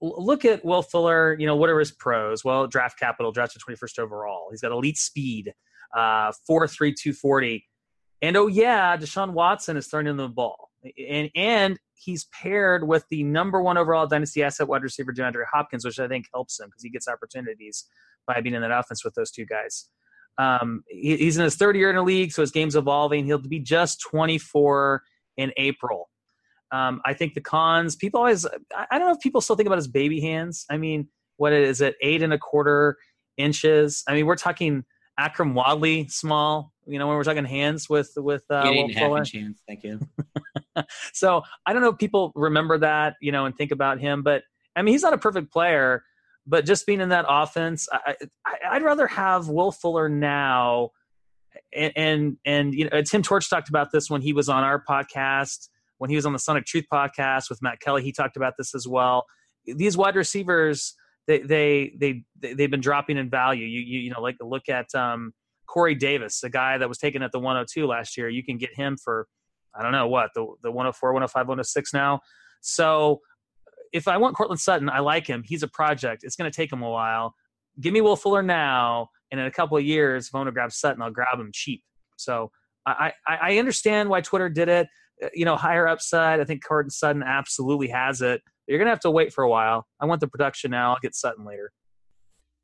[0.00, 2.42] look at Will Fuller, you know what are his pros?
[2.42, 4.48] Well, draft capital, drafted 21st overall.
[4.50, 5.52] He's got elite speed,
[5.94, 7.67] uh, four three two forty,
[8.22, 10.70] and oh yeah, Deshaun Watson is throwing in the ball,
[11.08, 15.84] and and he's paired with the number one overall dynasty asset wide receiver DeAndre Hopkins,
[15.84, 17.86] which I think helps him because he gets opportunities
[18.26, 19.88] by being in that offense with those two guys.
[20.38, 23.24] Um, he, he's in his third year in the league, so his game's evolving.
[23.24, 25.02] He'll be just 24
[25.36, 26.08] in April.
[26.70, 29.78] Um, I think the cons, people always, I don't know if people still think about
[29.78, 30.64] his baby hands.
[30.70, 32.96] I mean, what is it, eight and a quarter
[33.36, 34.04] inches?
[34.06, 34.84] I mean, we're talking
[35.18, 39.32] Akrum Wadley small, you know, when we're talking hands with, with, uh, and a half
[39.32, 39.62] hands.
[39.66, 40.00] Thank you.
[41.12, 44.42] so I don't know if people remember that, you know, and think about him, but
[44.74, 46.02] I mean, he's not a perfect player,
[46.46, 48.16] but just being in that offense, I,
[48.68, 50.90] I, would rather have Will Fuller now.
[51.74, 54.82] And, and, and, you know, Tim Torch talked about this when he was on our
[54.82, 58.54] podcast, when he was on the Sonic Truth podcast with Matt Kelly, he talked about
[58.56, 59.26] this as well.
[59.66, 60.94] These wide receivers,
[61.26, 63.66] they, they, they, they've been dropping in value.
[63.66, 65.34] You, you, you know, like look at, um,
[65.68, 68.28] Corey Davis, a guy that was taken at the 102 last year.
[68.28, 69.28] You can get him for,
[69.78, 72.20] I don't know what, the, the 104, 105, 106 now.
[72.60, 73.20] So
[73.92, 75.42] if I want Courtland Sutton, I like him.
[75.44, 76.24] He's a project.
[76.24, 77.34] It's going to take him a while.
[77.80, 80.52] Give me Will Fuller now, and in a couple of years, if I want to
[80.52, 81.84] grab Sutton, I'll grab him cheap.
[82.16, 82.50] So
[82.84, 84.88] I, I, I understand why Twitter did it.
[85.22, 86.40] Uh, you know, higher upside.
[86.40, 88.42] I think Courtland Sutton absolutely has it.
[88.66, 89.86] You're going to have to wait for a while.
[90.00, 90.92] I want the production now.
[90.92, 91.72] I'll get Sutton later.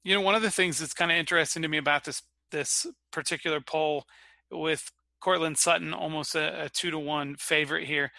[0.02, 2.86] You know, one of the things that's kind of interesting to me about this this
[3.12, 4.04] particular poll
[4.50, 8.10] with Courtland Sutton almost a, a two to one favorite here.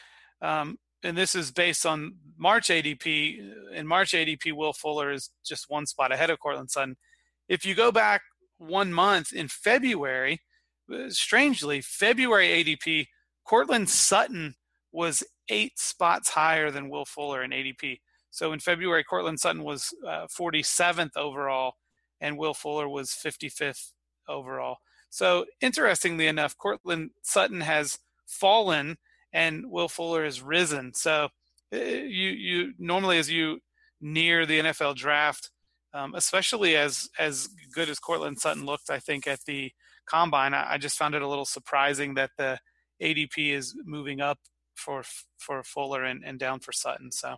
[0.41, 3.37] Um, and this is based on March ADP.
[3.73, 6.97] In March ADP, Will Fuller is just one spot ahead of Courtland Sutton.
[7.47, 8.21] If you go back
[8.57, 10.41] one month in February,
[10.91, 13.05] uh, strangely, February ADP,
[13.45, 14.55] Courtland Sutton
[14.91, 17.99] was eight spots higher than Will Fuller in ADP.
[18.31, 21.73] So in February, Courtland Sutton was uh, 47th overall,
[22.19, 23.91] and Will Fuller was 55th
[24.27, 24.77] overall.
[25.09, 28.97] So interestingly enough, Courtland Sutton has fallen
[29.31, 30.93] and Will Fuller has risen.
[30.93, 31.29] So
[31.73, 33.59] uh, you you normally as you
[34.01, 35.51] near the NFL draft,
[35.93, 39.71] um, especially as as good as Courtland Sutton looked, I think at the
[40.05, 42.59] combine, I, I, just found it a little surprising that the
[43.01, 44.39] ADP is moving up
[44.75, 45.03] for
[45.37, 47.11] for Fuller and, and down for Sutton.
[47.11, 47.37] So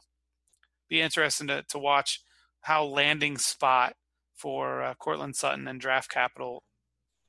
[0.90, 2.22] be interesting to to watch
[2.62, 3.94] how landing spot
[4.36, 6.64] for uh, Courtland Sutton and draft capital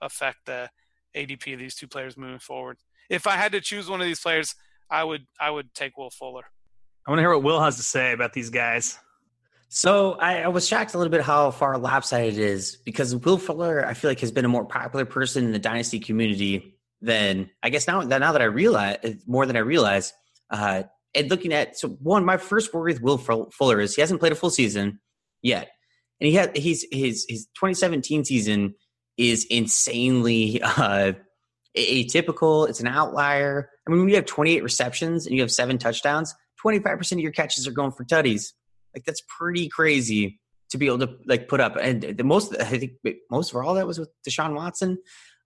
[0.00, 0.68] affect the
[1.16, 2.76] ADP of these two players moving forward.
[3.08, 4.54] If I had to choose one of these players,
[4.90, 6.44] I would I would take Will Fuller.
[7.06, 8.98] I want to hear what Will has to say about these guys.
[9.70, 13.36] So I, I, was shocked a little bit how far lopsided it is because Will
[13.36, 17.50] Fuller, I feel like, has been a more popular person in the dynasty community than
[17.62, 18.02] I guess now.
[18.02, 20.14] that Now that I realize more than I realize,
[20.50, 20.84] uh,
[21.14, 24.32] and looking at so one, my first worry with Will Fuller is he hasn't played
[24.32, 25.00] a full season
[25.42, 25.68] yet,
[26.20, 28.74] and he had he's his his 2017 season
[29.18, 31.12] is insanely uh,
[31.76, 32.68] atypical.
[32.68, 33.68] It's an outlier.
[33.86, 37.32] I mean, when you have 28 receptions and you have seven touchdowns, 25% of your
[37.32, 38.52] catches are going for tutties.
[38.94, 41.76] Like that's pretty crazy to be able to like put up.
[41.76, 42.92] And the most, I think
[43.30, 44.98] most of all that was with Deshaun Watson.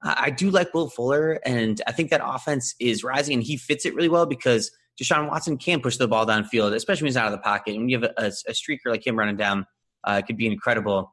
[0.04, 3.56] Uh, I do like Will Fuller, and I think that offense is rising, and he
[3.56, 7.16] fits it really well because Deshaun Watson can push the ball downfield, especially when he's
[7.16, 7.74] out of the pocket.
[7.74, 9.64] And when you have a, a, streaker like him running down,
[10.04, 11.12] uh, it could be incredible.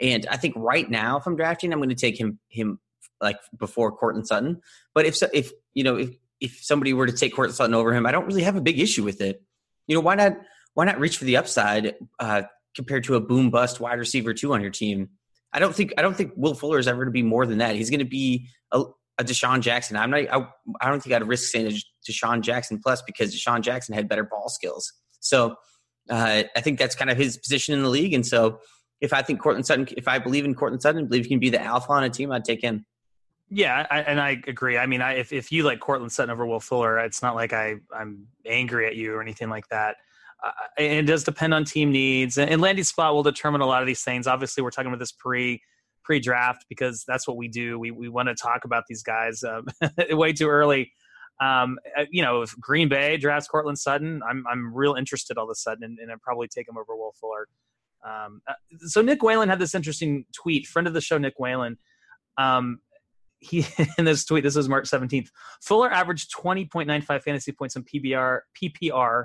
[0.00, 2.80] And I think right now, if I'm drafting, I'm going to take him him
[3.20, 4.60] like before Courtland Sutton.
[4.94, 8.06] But if if you know if if somebody were to take Courtland Sutton over him,
[8.06, 9.42] I don't really have a big issue with it.
[9.86, 10.36] You know, why not
[10.74, 12.42] why not reach for the upside uh,
[12.74, 15.10] compared to a boom bust wide receiver two on your team?
[15.52, 17.58] I don't think I don't think Will Fuller is ever going to be more than
[17.58, 17.76] that.
[17.76, 18.84] He's going to be a,
[19.18, 19.96] a DeSean Jackson.
[19.96, 20.20] I'm not.
[20.20, 20.46] I,
[20.80, 24.24] I don't think I'd risk saying a DeSean Jackson plus because DeSean Jackson had better
[24.24, 24.92] ball skills.
[25.20, 25.54] So
[26.10, 28.12] uh, I think that's kind of his position in the league.
[28.12, 28.58] And so
[29.00, 31.50] if I think Courtland Sutton, if I believe in Courtland Sutton, believe he can be
[31.50, 32.86] the alpha on a team, I'd take him.
[33.50, 34.78] Yeah, I, and I agree.
[34.78, 37.52] I mean, I, if if you like Courtland Sutton over Will Fuller, it's not like
[37.52, 39.96] I I'm angry at you or anything like that.
[40.42, 43.82] Uh, it does depend on team needs, and, and landing spot will determine a lot
[43.82, 44.26] of these things.
[44.26, 45.60] Obviously, we're talking about this pre
[46.02, 47.78] pre draft because that's what we do.
[47.78, 49.66] We we want to talk about these guys um,
[50.10, 50.92] way too early.
[51.40, 55.44] Um, uh, you know, if Green Bay drafts Courtland Sutton, I'm I'm real interested all
[55.44, 57.48] of a sudden, and, and I'd probably take him over Will Fuller.
[58.04, 60.66] Um, uh, so Nick Whalen had this interesting tweet.
[60.66, 61.78] Friend of the show, Nick Whalen.
[62.36, 62.80] Um,
[63.40, 63.66] he
[63.98, 65.28] in this tweet, this was March 17th.
[65.62, 69.24] Fuller averaged 20.95 fantasy points in PBR PPR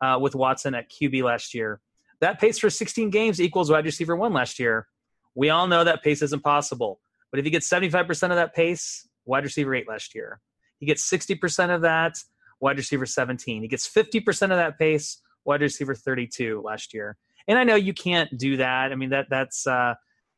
[0.00, 1.80] uh, with Watson at QB last year.
[2.20, 4.86] That pace for 16 games equals wide receiver one last year.
[5.34, 9.08] We all know that pace is impossible, but if he gets 75% of that pace,
[9.24, 10.40] wide receiver eight last year.
[10.78, 12.18] He gets 60% of that,
[12.60, 13.62] wide receiver 17.
[13.62, 17.16] He gets 50% of that pace, wide receiver 32 last year.
[17.48, 18.92] And I know you can't do that.
[18.92, 19.94] I mean that that's uh,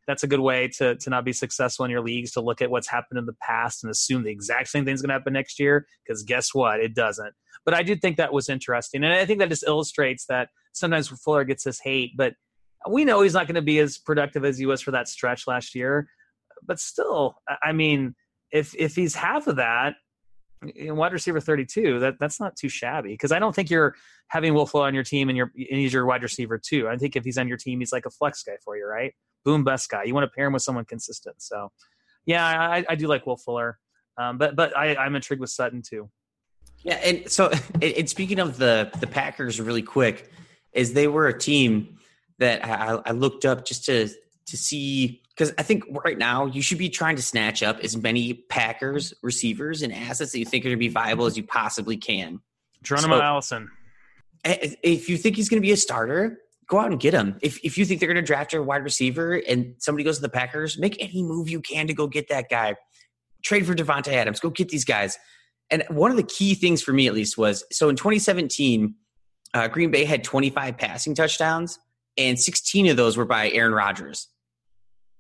[0.07, 2.71] that's a good way to to not be successful in your leagues to look at
[2.71, 5.59] what's happened in the past and assume the exact same thing's going to happen next
[5.59, 6.81] year because guess what?
[6.81, 7.35] It doesn't.
[7.65, 11.09] But i do think that was interesting and i think that just illustrates that sometimes
[11.09, 12.35] fuller gets this hate but
[12.89, 15.47] we know he's not going to be as productive as he was for that stretch
[15.47, 16.09] last year.
[16.63, 18.15] But still i mean
[18.53, 19.97] if if he's half of that
[20.71, 23.95] in wide receiver 32 that that's not too shabby because i don't think you're
[24.29, 26.97] having will Fuller on your team and, you're, and he's your wide receiver too i
[26.97, 29.63] think if he's on your team he's like a flex guy for you right boom
[29.63, 30.05] best guy.
[30.05, 31.37] You want to pair him with someone consistent.
[31.41, 31.71] So,
[32.27, 33.79] yeah, I, I do like Will Fuller,
[34.19, 36.11] um, but but I, I'm intrigued with Sutton too.
[36.83, 37.51] Yeah, and so
[37.83, 40.31] and speaking of the the Packers, really quick,
[40.73, 41.99] is they were a team
[42.39, 46.63] that I, I looked up just to to see because I think right now you
[46.63, 50.65] should be trying to snatch up as many Packers receivers and assets that you think
[50.65, 52.41] are going to be viable as you possibly can.
[52.83, 53.71] Geronimo so, Allison.
[54.45, 57.39] If you think he's going to be a starter, go out and get him.
[57.43, 60.23] If if you think they're going to draft a wide receiver and somebody goes to
[60.23, 62.77] the Packers, make any move you can to go get that guy.
[63.43, 64.41] Trade for Davante Adams.
[64.41, 65.19] Go get these guys.
[65.71, 68.95] And one of the key things for me, at least, was so in 2017,
[69.55, 71.79] uh, Green Bay had 25 passing touchdowns,
[72.19, 74.29] and 16 of those were by Aaron Rodgers.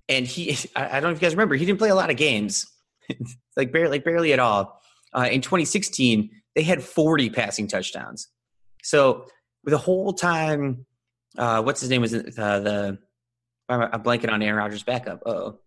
[0.08, 2.16] And he, I don't know if you guys remember, he didn't play a lot of
[2.16, 2.66] games,
[3.56, 4.80] like barely, like barely at all.
[5.12, 8.28] Uh, in 2016, they had 40 passing touchdowns.
[8.82, 9.26] So
[9.64, 10.86] the whole time,
[11.38, 12.98] uh, what's his name was uh, the
[13.68, 15.22] I'm blanking on Aaron Rodgers' backup.
[15.24, 15.58] Oh,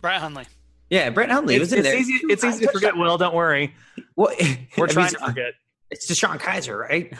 [0.00, 0.44] Brett Hundley.
[0.90, 1.96] Yeah, Brett Hundley it's, was in it's there.
[1.96, 2.96] Easy, it's easy to forget.
[2.96, 3.74] Will, don't worry.
[4.16, 5.52] Well, We're I mean, trying to forget.
[5.90, 7.12] It's DeShone Kizer, right?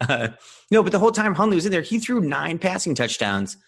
[0.00, 0.28] uh,
[0.70, 3.58] no, but the whole time Hundley was in there, he threw nine passing touchdowns,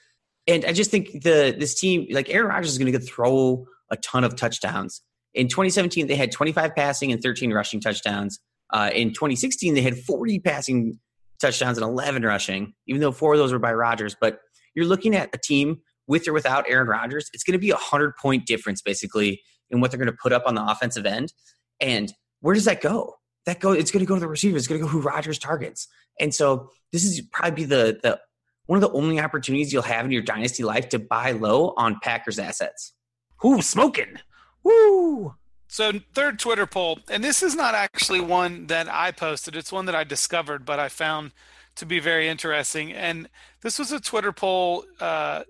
[0.46, 3.96] and I just think the this team, like Aaron Rodgers, is going to throw a
[3.96, 5.02] ton of touchdowns.
[5.34, 8.40] In 2017, they had 25 passing and 13 rushing touchdowns.
[8.72, 10.98] Uh, in 2016, they had 40 passing
[11.40, 14.16] touchdowns and 11 rushing, even though four of those were by Rodgers.
[14.18, 14.40] But
[14.74, 17.28] you're looking at a team with or without Aaron Rodgers.
[17.32, 20.32] It's going to be a hundred point difference basically in what they're going to put
[20.32, 21.32] up on the offensive end.
[21.80, 23.14] And where does that go?
[23.46, 23.72] That go.
[23.72, 24.56] It's going to go to the receiver.
[24.56, 25.88] It's going to go who Rodgers targets.
[26.18, 28.20] And so this is probably the the
[28.66, 31.98] one of the only opportunities you'll have in your dynasty life to buy low on
[32.02, 32.92] Packers assets.
[33.38, 34.18] Who smoking?
[34.62, 35.34] Woo!
[35.68, 39.56] So third Twitter poll, and this is not actually one that I posted.
[39.56, 41.32] It's one that I discovered, but I found
[41.76, 42.92] to be very interesting.
[42.92, 43.28] And
[43.62, 45.42] this was a Twitter poll uh,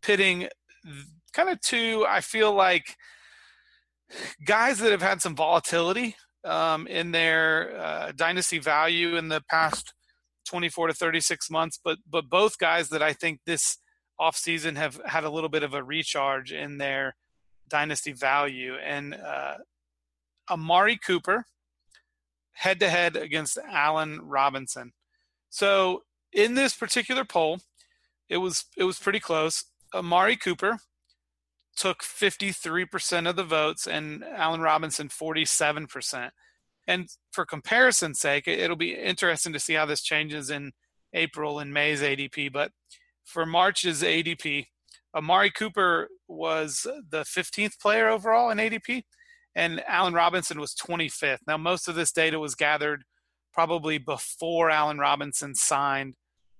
[0.00, 0.48] pitting
[1.32, 2.06] kind of two.
[2.08, 2.96] I feel like
[4.44, 9.92] guys that have had some volatility um, in their uh, dynasty value in the past
[10.46, 13.78] 24 to 36 months, but but both guys that I think this
[14.20, 17.16] offseason have had a little bit of a recharge in their
[17.68, 18.74] dynasty value.
[18.76, 19.58] And uh,
[20.50, 21.46] Amari Cooper
[22.52, 24.92] head to head against Allen Robinson.
[25.50, 26.02] So
[26.32, 27.60] in this particular poll,
[28.28, 29.64] it was it was pretty close.
[29.94, 30.78] Amari Cooper
[31.76, 36.30] took 53% of the votes and Allen Robinson 47%.
[36.86, 40.72] And for comparison's sake, it'll be interesting to see how this changes in
[41.14, 42.52] April and May's ADP.
[42.52, 42.72] But
[43.24, 44.66] for March's ADP,
[45.14, 49.02] Amari Cooper was the 15th player overall in ADP,
[49.54, 51.40] and Allen Robinson was 25th.
[51.46, 53.04] Now, most of this data was gathered
[53.52, 56.14] probably before Allen Robinson signed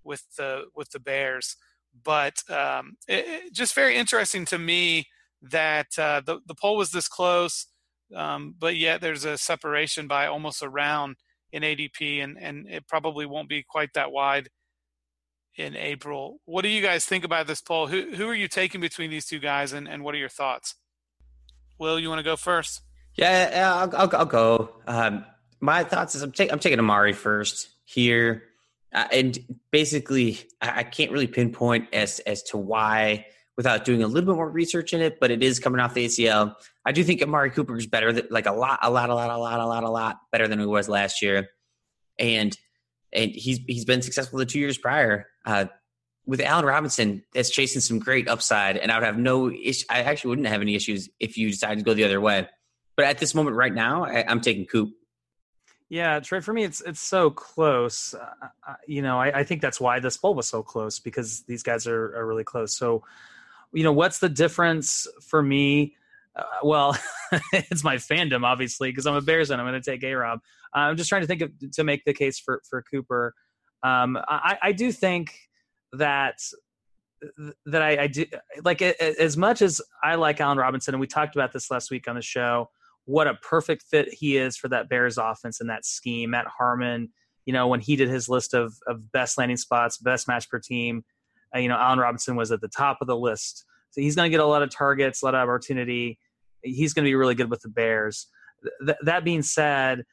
[0.04, 1.56] with the with the Bears,
[2.04, 5.06] but um, it, it, just very interesting to me
[5.40, 7.66] that uh, the the poll was this close,
[8.14, 11.16] um, but yet there's a separation by almost a round
[11.52, 14.48] in ADP, and and it probably won't be quite that wide
[15.56, 16.40] in April.
[16.44, 17.88] What do you guys think about this poll?
[17.88, 20.74] Who who are you taking between these two guys, and, and what are your thoughts?
[21.78, 22.82] Will, you want to go first?
[23.14, 24.70] Yeah, yeah I'll, I'll, I'll go.
[24.86, 25.24] Um,
[25.60, 28.44] my thoughts is I'm, I'm taking Amari first here,
[28.92, 29.38] uh, and
[29.70, 34.36] basically I, I can't really pinpoint as as to why without doing a little bit
[34.36, 36.54] more research in it, but it is coming off the ACL.
[36.84, 39.30] I do think Amari Cooper is better, than, like a lot, a lot, a lot,
[39.30, 41.48] a lot, a lot, a lot better than he was last year,
[42.18, 42.56] and
[43.12, 45.26] and he's he's been successful the two years prior.
[45.44, 45.66] Uh,
[46.24, 49.84] with Allen Robinson, that's chasing some great upside, and I would have no issue.
[49.90, 52.48] I actually wouldn't have any issues if you decided to go the other way.
[52.96, 54.90] But at this moment, right now, I, am taking Coop.
[55.88, 56.40] Yeah, Trey.
[56.40, 58.14] For me, it's it's so close.
[58.14, 61.62] Uh, you know, I, I, think that's why this poll was so close because these
[61.62, 62.76] guys are, are really close.
[62.76, 63.02] So,
[63.72, 65.94] you know, what's the difference for me?
[66.36, 66.96] Uh, well,
[67.52, 70.40] it's my fandom, obviously, because I'm a Bears and I'm going to take A Rob.
[70.74, 73.34] Uh, I'm just trying to think of to make the case for for Cooper.
[73.82, 75.34] Um, I, I do think
[75.92, 76.38] that
[77.66, 78.24] that I, I do
[78.64, 82.08] like as much as I like Allen Robinson, and we talked about this last week
[82.08, 82.70] on the show.
[83.04, 86.30] What a perfect fit he is for that Bears offense and that scheme.
[86.30, 87.10] Matt Harmon,
[87.46, 90.58] you know, when he did his list of of best landing spots, best match per
[90.58, 91.04] team,
[91.54, 93.64] uh, you know, Allen Robinson was at the top of the list.
[93.90, 96.18] So he's going to get a lot of targets, a lot of opportunity.
[96.62, 98.26] He's going to be really good with the Bears.
[98.84, 100.04] Th- that being said,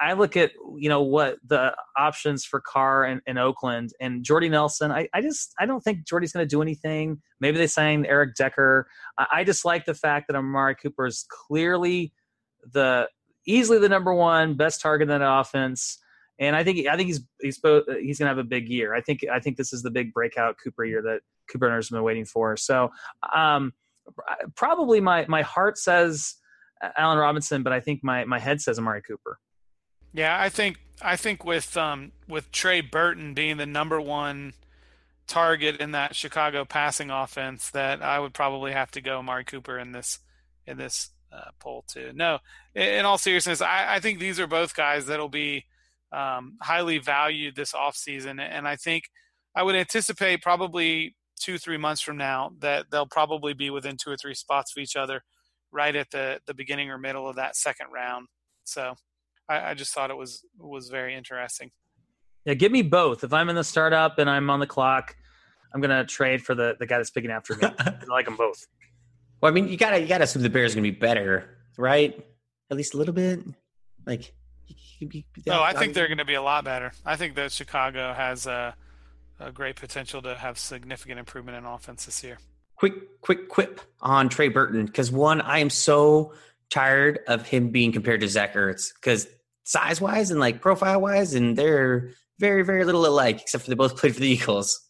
[0.00, 4.48] I look at you know what the options for Carr in, in Oakland and Jordy
[4.48, 4.90] Nelson.
[4.90, 7.22] I, I just I don't think Jordy's going to do anything.
[7.40, 8.88] Maybe they signed Eric Decker.
[9.16, 12.12] I, I, just like the fact that Amari Cooper is clearly
[12.72, 13.08] the
[13.46, 15.98] easily the number one best target in that offense,
[16.38, 17.60] and I think I think he's he's
[18.00, 18.94] he's to have a big year.
[18.94, 22.02] I think I think this is the big breakout Cooper year that Cooper has been
[22.02, 22.56] waiting for.
[22.56, 22.90] So
[23.34, 23.72] um,
[24.54, 26.36] probably my my heart says
[26.96, 29.38] Allen Robinson, but I think my my head says Amari Cooper.
[30.12, 34.54] Yeah, I think I think with um, with Trey Burton being the number one
[35.26, 39.78] target in that Chicago passing offense, that I would probably have to go Amari Cooper
[39.78, 40.20] in this
[40.66, 42.12] in this uh, poll too.
[42.14, 42.38] No,
[42.74, 45.66] in, in all seriousness, I, I, think these are both guys that'll be
[46.12, 48.40] um, highly valued this offseason.
[48.40, 49.04] and I think
[49.56, 54.10] I would anticipate probably two three months from now that they'll probably be within two
[54.10, 55.22] or three spots of each other,
[55.72, 58.26] right at the the beginning or middle of that second round.
[58.64, 58.94] So
[59.48, 61.70] I, I just thought it was was very interesting.
[62.44, 63.24] Yeah, give me both.
[63.24, 65.16] If I'm in the startup and I'm on the clock,
[65.74, 67.68] I'm gonna trade for the the guy that's picking after me.
[67.78, 68.66] I like them both.
[69.40, 72.24] Well, I mean, you gotta you gotta assume the Bears are gonna be better, right?
[72.70, 73.40] At least a little bit.
[74.06, 74.32] Like,
[74.68, 76.92] you- you- you- No, I think they're going to be a lot better.
[77.04, 78.74] I think that Chicago has a,
[79.40, 82.38] a great potential to have significant improvement in offense this year.
[82.76, 86.32] quick quick quip on Trey Burton because one, I am so
[86.70, 89.26] tired of him being compared to Zach Ertz because
[89.64, 93.74] size wise and like profile wise, and they're very very little alike except for they
[93.76, 94.80] both played for the Eagles.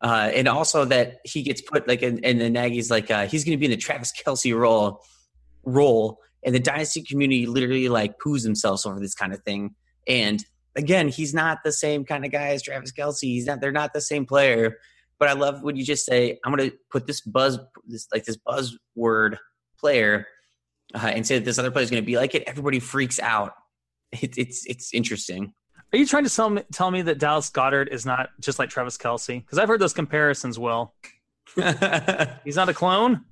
[0.00, 3.44] Uh, and also that he gets put like in, and then Nagy's like uh, he's
[3.44, 5.00] going to be in the Travis Kelce role
[5.64, 9.74] role, and the dynasty community literally like poos themselves over this kind of thing.
[10.08, 10.44] And
[10.76, 13.20] again, he's not the same kind of guy as Travis Kelce.
[13.22, 13.60] He's not.
[13.60, 14.78] They're not the same player.
[15.18, 18.24] But I love when you just say, "I'm going to put this buzz, this like
[18.24, 19.36] this buzzword
[19.78, 20.26] player,
[20.94, 23.20] uh, and say that this other player is going to be like it." Everybody freaks
[23.20, 23.52] out.
[24.10, 25.54] It, it's it's interesting.
[25.92, 28.70] Are you trying to tell me, tell me that Dallas Goedert is not just like
[28.70, 29.40] Travis Kelce?
[29.40, 30.58] Because I've heard those comparisons.
[30.58, 30.94] Will
[31.58, 33.26] I, he's not a clone?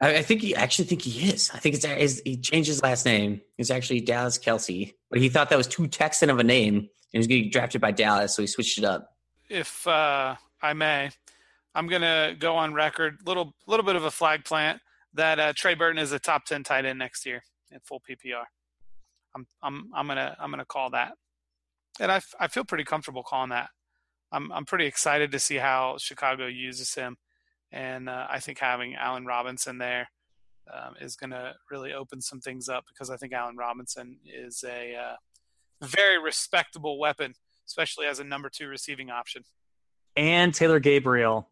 [0.00, 1.50] I think he actually think he is.
[1.54, 3.40] I think it's, it's he changed his last name.
[3.56, 6.88] It's actually Dallas Kelce, but he thought that was too Texan of a name, and
[7.12, 9.08] he was getting drafted by Dallas, so he switched it up.
[9.48, 11.10] If uh, I may,
[11.74, 14.80] I'm to go on record, little little bit of a flag plant
[15.14, 18.44] that uh, Trey Burton is a top ten tight end next year in full PPR.
[19.34, 21.12] I'm I'm I'm gonna I'm gonna call that,
[22.00, 23.70] and I, f- I feel pretty comfortable calling that.
[24.32, 27.16] I'm I'm pretty excited to see how Chicago uses him,
[27.72, 30.08] and uh, I think having Allen Robinson there
[30.72, 34.64] um, is going to really open some things up because I think Allen Robinson is
[34.66, 37.34] a uh, very respectable weapon,
[37.66, 39.42] especially as a number two receiving option.
[40.16, 41.48] And Taylor Gabriel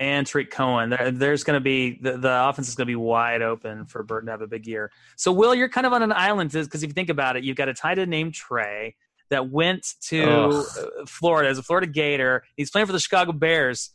[0.00, 0.90] and Tarik Cohen.
[0.90, 4.02] There, there's going to be the, the offense is going to be wide open for
[4.02, 4.90] Burton to have a big year.
[5.16, 7.56] So, Will, you're kind of on an island because if you think about it, you've
[7.56, 8.94] got a tight end named Trey
[9.30, 10.66] that went to Ugh.
[10.78, 12.44] uh, Florida as a Florida Gator.
[12.56, 13.90] He's playing for the Chicago Bears.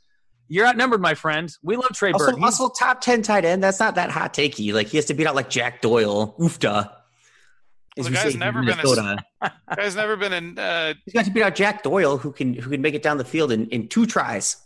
[0.53, 1.51] You're outnumbered, my friend.
[1.63, 2.39] We love Trey Also, Burton.
[2.41, 3.63] He's- also top ten tight end.
[3.63, 4.71] That's not that hot takey.
[4.73, 6.35] Like he has to beat out like Jack Doyle.
[6.39, 6.91] Oofda.
[7.97, 9.17] As The guy's say here in never been a- Minnesota.
[9.75, 10.59] Guy's never been in.
[10.59, 13.17] Uh, He's got to beat out Jack Doyle, who can who can make it down
[13.17, 14.57] the field in, in two tries.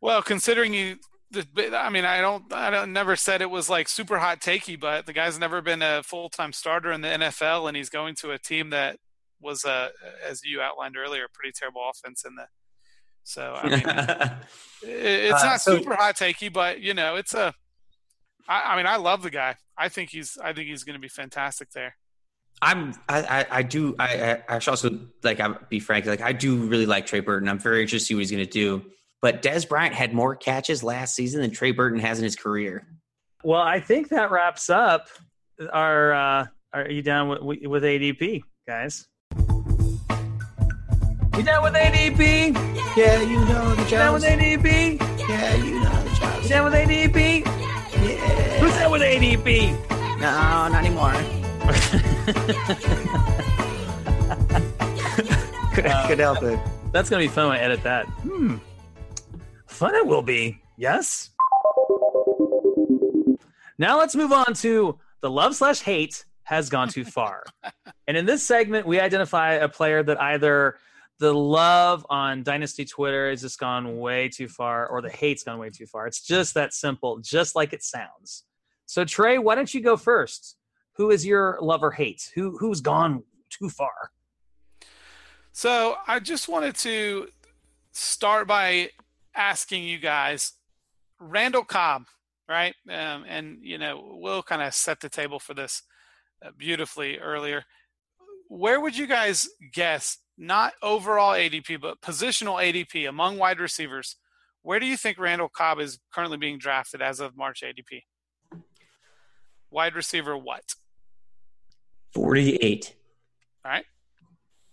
[0.00, 0.96] well, considering you,
[1.30, 4.78] the, I mean, I don't, I don't, never said it was like super hot takey,
[4.80, 8.14] but the guy's never been a full time starter in the NFL, and he's going
[8.16, 8.98] to a team that
[9.40, 9.88] was, uh,
[10.26, 12.46] as you outlined earlier, a pretty terrible offense in the.
[13.24, 13.78] So I mean,
[14.92, 17.52] it- it's Uh, not so- super hot takey, but you know, it's a.
[18.48, 19.56] I, I mean, I love the guy.
[19.76, 21.96] I think he's, I think he's going to be fantastic there.
[22.62, 26.20] I'm I, I, I do I, I I should also like I'll be frank like
[26.20, 27.48] I do really like Trey Burton.
[27.48, 28.84] I'm very interested to see what he's going to do.
[29.22, 32.86] But Dez Bryant had more catches last season than Trey Burton has in his career.
[33.42, 35.08] well, I think that wraps up
[35.72, 36.12] our.
[36.12, 39.08] Uh, are you down with with ADP, guys?
[41.36, 42.54] You down with ADP?
[42.96, 45.00] Yeah, you know the You down with ADP?
[45.28, 46.48] Yeah, you know the You jobs.
[46.48, 47.44] down with ADP?
[47.44, 48.58] Yeah.
[48.60, 49.72] Who's down with ADP?
[50.20, 51.12] No, not anymore.
[55.74, 56.60] could, could help it.
[56.92, 58.06] That's gonna be fun when I edit that.
[58.06, 58.58] Hmm.
[59.66, 60.60] Fun it will be.
[60.76, 61.30] Yes.
[63.76, 67.42] Now let's move on to the love slash hate has gone too far.
[68.06, 70.76] and in this segment, we identify a player that either
[71.18, 75.58] the love on Dynasty Twitter has just gone way too far, or the hate's gone
[75.58, 76.06] way too far.
[76.06, 78.44] It's just that simple, just like it sounds.
[78.86, 80.56] So Trey, why don't you go first?
[80.96, 82.30] Who is your love or hate?
[82.34, 84.10] Who who's gone too far?
[85.52, 87.28] So I just wanted to
[87.92, 88.90] start by
[89.36, 90.54] asking you guys,
[91.20, 92.06] Randall Cobb,
[92.48, 92.74] right?
[92.88, 95.82] Um, and you know, we'll kind of set the table for this
[96.44, 97.64] uh, beautifully earlier.
[98.48, 104.16] Where would you guys guess, not overall ADP, but positional ADP among wide receivers?
[104.62, 108.02] Where do you think Randall Cobb is currently being drafted as of March ADP?
[109.70, 110.74] Wide receiver, what?
[112.12, 112.94] 48.
[113.64, 113.84] All right,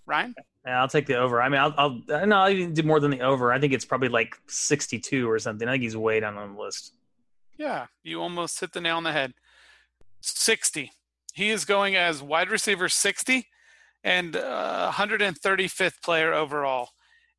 [0.06, 0.36] Ryan.
[0.66, 1.42] Yeah, I'll take the over.
[1.42, 3.52] I mean, I'll, I'll no, I'll even do more than the over.
[3.52, 5.68] I think it's probably like 62 or something.
[5.68, 6.94] I think he's way down on the list.
[7.58, 9.34] Yeah, you almost hit the nail on the head.
[10.22, 10.92] 60.
[11.34, 13.48] He is going as wide receiver 60
[14.04, 16.90] and uh, 135th player overall.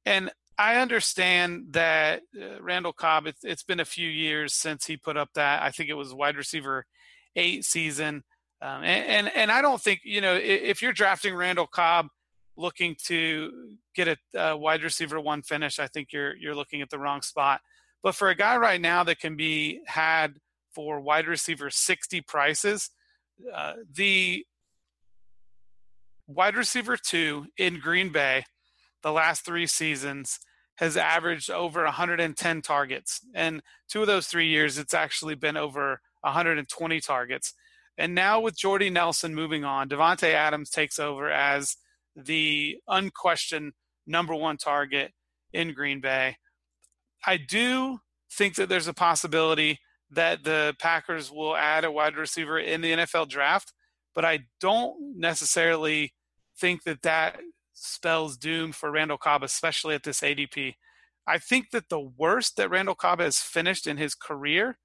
[0.04, 4.96] And I understand that uh, Randall Cobb, it's, it's been a few years since he
[4.96, 5.62] put up that.
[5.62, 6.86] I think it was wide receiver
[7.36, 8.22] eight season.
[8.60, 12.08] Um, and, and, and I don't think, you know, if you're drafting Randall Cobb,
[12.56, 16.90] looking to get a, a wide receiver one finish, I think you're you're looking at
[16.90, 17.60] the wrong spot.
[18.02, 20.34] But for a guy right now that can be had
[20.74, 22.90] for wide receiver 60 prices,
[23.52, 24.44] uh, the
[26.26, 28.44] wide receiver two in Green Bay
[29.02, 30.38] the last three seasons
[30.76, 33.20] has averaged over 110 targets.
[33.34, 37.52] And two of those three years, it's actually been over 120 targets.
[37.98, 41.76] And now with Jordy Nelson moving on, Davante Adams takes over as
[42.16, 43.72] the unquestioned
[44.06, 45.12] number one target
[45.52, 46.36] in Green Bay.
[47.26, 47.98] I do
[48.32, 49.78] think that there's a possibility
[50.10, 53.72] that the Packers will add a wide receiver in the NFL draft,
[54.14, 56.12] but I don't necessarily
[56.58, 57.40] think that that
[57.74, 60.74] spells doom for Randall Cobb, especially at this ADP.
[61.26, 64.78] I think that the worst that Randall Cobb has finished in his career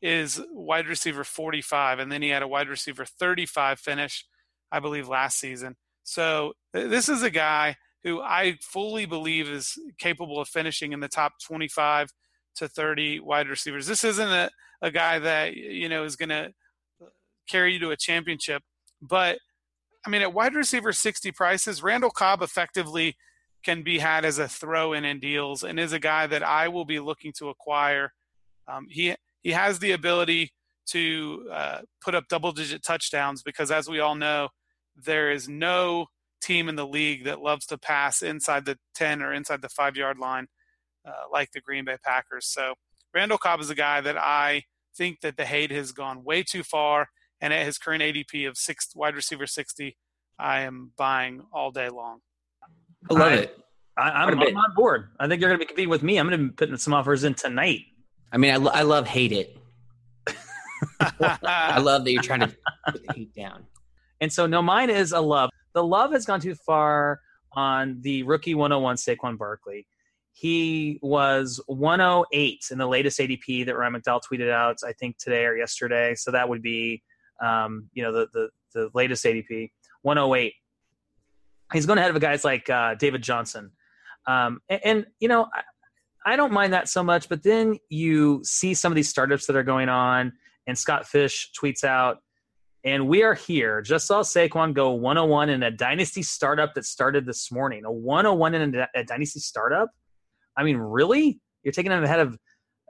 [0.00, 4.24] is wide receiver 45, and then he had a wide receiver 35 finish,
[4.72, 5.76] I believe, last season.
[6.04, 11.08] So this is a guy who I fully believe is capable of finishing in the
[11.08, 12.08] top 25
[12.56, 13.86] to 30 wide receivers.
[13.86, 14.50] This isn't a,
[14.80, 16.52] a guy that, you know, is going to
[17.02, 17.06] uh,
[17.48, 18.62] carry you to a championship,
[19.00, 19.38] but
[20.06, 23.16] I mean, at wide receiver 60 prices, Randall Cobb effectively
[23.62, 26.68] can be had as a throw in in deals and is a guy that I
[26.68, 28.12] will be looking to acquire.
[28.66, 30.52] Um, he, he has the ability
[30.86, 34.48] to uh, put up double digit touchdowns because, as we all know,
[34.96, 36.06] there is no
[36.40, 39.96] team in the league that loves to pass inside the 10 or inside the five
[39.96, 40.46] yard line
[41.06, 42.46] uh, like the Green Bay Packers.
[42.46, 42.74] So
[43.14, 44.62] Randall Cobb is a guy that I
[44.96, 47.08] think that the hate has gone way too far
[47.40, 49.96] and at his current ADP of six wide receiver 60,
[50.38, 52.20] I am buying all day long.
[53.10, 53.56] I love it.
[53.96, 55.08] I, am on board.
[55.18, 56.18] I think you're going to be competing with me.
[56.18, 57.82] I'm going to be putting some offers in tonight.
[58.32, 59.56] I mean, I, lo- I love hate it.
[61.00, 62.56] I love that you're trying to
[62.88, 63.66] put the heat down.
[64.20, 65.50] And so, no, mine is a love.
[65.74, 67.20] The love has gone too far
[67.52, 69.86] on the rookie 101 Saquon Barkley.
[70.32, 75.44] He was 108 in the latest ADP that Ryan McDowell tweeted out, I think today
[75.44, 76.14] or yesterday.
[76.14, 77.02] So that would be
[77.40, 79.70] um, you know, the, the, the latest ADP,
[80.02, 80.52] 108.
[81.72, 83.72] He's going ahead of guys like uh, David Johnson.
[84.26, 88.40] Um, and, and, you know, I, I don't mind that so much, but then you
[88.44, 90.32] see some of these startups that are going on,
[90.66, 92.18] and Scott Fish tweets out,
[92.84, 93.82] and we are here.
[93.82, 97.84] Just saw Saquon go 101 in a dynasty startup that started this morning.
[97.84, 99.90] A 101 in a, a dynasty startup?
[100.56, 101.40] I mean, really?
[101.62, 102.38] You're taking him ahead of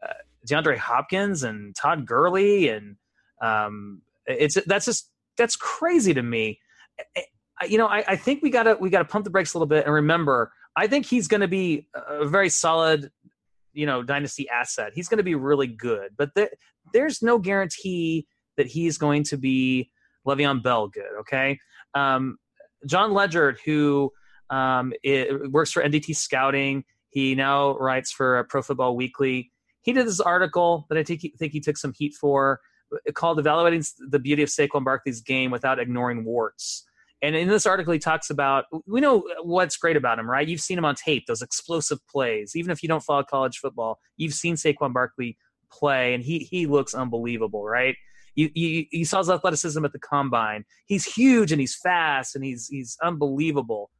[0.06, 0.12] uh,
[0.48, 2.96] DeAndre Hopkins and Todd Gurley and
[3.42, 6.58] um, it's that's just that's crazy to me.
[7.68, 9.84] You know, I, I think we gotta we gotta pump the brakes a little bit
[9.84, 10.52] and remember.
[10.76, 13.10] I think he's going to be a very solid,
[13.72, 14.92] you know, dynasty asset.
[14.94, 16.50] He's going to be really good, but there,
[16.92, 19.90] there's no guarantee that he's going to be
[20.26, 21.10] Le'Veon Bell good.
[21.20, 21.58] Okay,
[21.94, 22.38] um,
[22.86, 24.12] John Ledyard, who
[24.48, 29.50] um, it, works for NDT Scouting, he now writes for Pro Football Weekly.
[29.82, 32.60] He did this article that I think he took some heat for
[33.14, 36.84] called Evaluating the Beauty of Saquon Barkley's Game Without Ignoring Warts.
[37.22, 40.48] And in this article, he talks about we know what's great about him, right?
[40.48, 42.56] You've seen him on tape, those explosive plays.
[42.56, 45.36] Even if you don't follow college football, you've seen Saquon Barkley
[45.70, 47.94] play, and he he looks unbelievable, right?
[48.36, 50.64] You, you, you saw his athleticism at the combine.
[50.86, 53.90] He's huge and he's fast and he's he's unbelievable.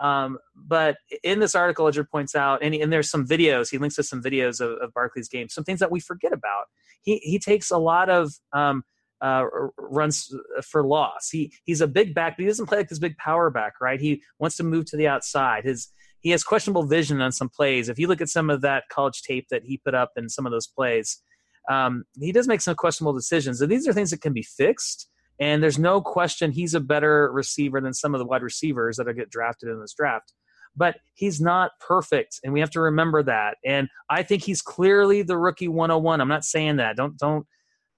[0.00, 3.70] Um, but in this article, Ledyard points out, and, and there's some videos.
[3.70, 6.64] He links to some videos of, of Barkley's game, some things that we forget about.
[7.02, 8.82] He he takes a lot of um,
[9.20, 9.44] uh,
[9.78, 11.30] runs for loss.
[11.30, 14.00] He he's a big back, but he doesn't play like this big power back, right?
[14.00, 15.64] He wants to move to the outside.
[15.64, 15.88] His
[16.20, 17.88] he has questionable vision on some plays.
[17.88, 20.46] If you look at some of that college tape that he put up in some
[20.46, 21.22] of those plays,
[21.70, 23.60] um, he does make some questionable decisions.
[23.60, 25.08] And these are things that can be fixed.
[25.40, 29.08] And there's no question he's a better receiver than some of the wide receivers that
[29.08, 30.32] are get drafted in this draft.
[30.76, 33.58] But he's not perfect, and we have to remember that.
[33.64, 36.20] And I think he's clearly the rookie 101.
[36.20, 36.96] I'm not saying that.
[36.96, 37.46] Don't don't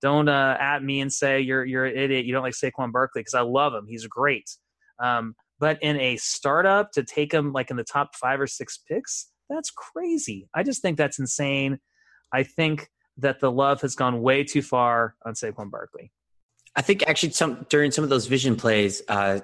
[0.02, 2.26] don't uh, at me and say you're you're an idiot.
[2.26, 3.86] You don't like Saquon Barkley because I love him.
[3.88, 4.50] He's great.
[5.02, 8.78] Um, but in a startup to take him like in the top five or six
[8.78, 10.48] picks, that's crazy.
[10.54, 11.78] I just think that's insane.
[12.32, 16.12] I think that the love has gone way too far on Saquon Barkley.
[16.76, 19.40] I think actually some during some of those vision plays, uh,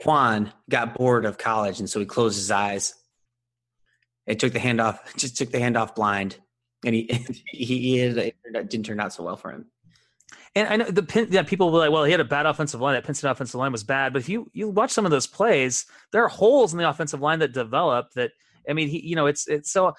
[0.00, 2.94] Quan got bored of college, and so he closed his eyes.
[4.26, 6.38] It took the handoff, just took the handoff blind,
[6.84, 7.04] and he
[7.46, 8.36] he, he had, it
[8.70, 9.66] didn't turn out so well for him.
[10.54, 12.80] And I know the pin, yeah, people were like, well, he had a bad offensive
[12.80, 12.94] line.
[12.94, 14.12] That State offensive line was bad.
[14.12, 17.20] But if you you watch some of those plays, there are holes in the offensive
[17.20, 18.12] line that develop.
[18.14, 18.30] That
[18.68, 19.94] I mean, he you know, it's it's so.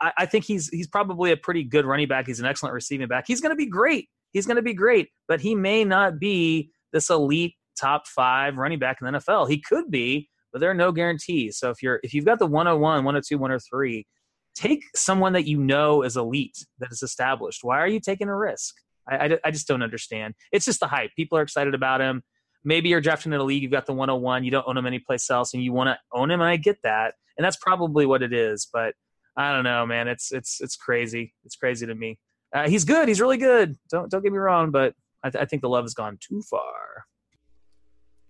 [0.00, 2.26] I, I think he's he's probably a pretty good running back.
[2.26, 3.24] He's an excellent receiving back.
[3.26, 6.70] He's going to be great he's going to be great, but he may not be
[6.92, 9.48] this elite top five running back in the NFL.
[9.48, 11.58] He could be, but there are no guarantees.
[11.58, 14.06] So if you're if you've got the 101, 102, 103,
[14.54, 17.60] take someone that you know is elite that is established.
[17.62, 18.74] Why are you taking a risk?
[19.08, 20.34] I, I, I just don't understand.
[20.52, 21.10] It's just the hype.
[21.16, 22.22] People are excited about him.
[22.62, 25.30] Maybe you're drafting in a league, you've got the 101, you don't own him anyplace
[25.30, 28.22] else, and you want to own him, and I get that, and that's probably what
[28.22, 28.68] it is.
[28.70, 28.94] But
[29.34, 30.08] I don't know, man.
[30.08, 31.34] It's it's it's crazy.
[31.44, 32.18] It's crazy to me.
[32.52, 33.08] Uh, he's good.
[33.08, 33.76] He's really good.
[33.90, 36.42] Don't don't get me wrong, but I, th- I think the love has gone too
[36.48, 37.04] far.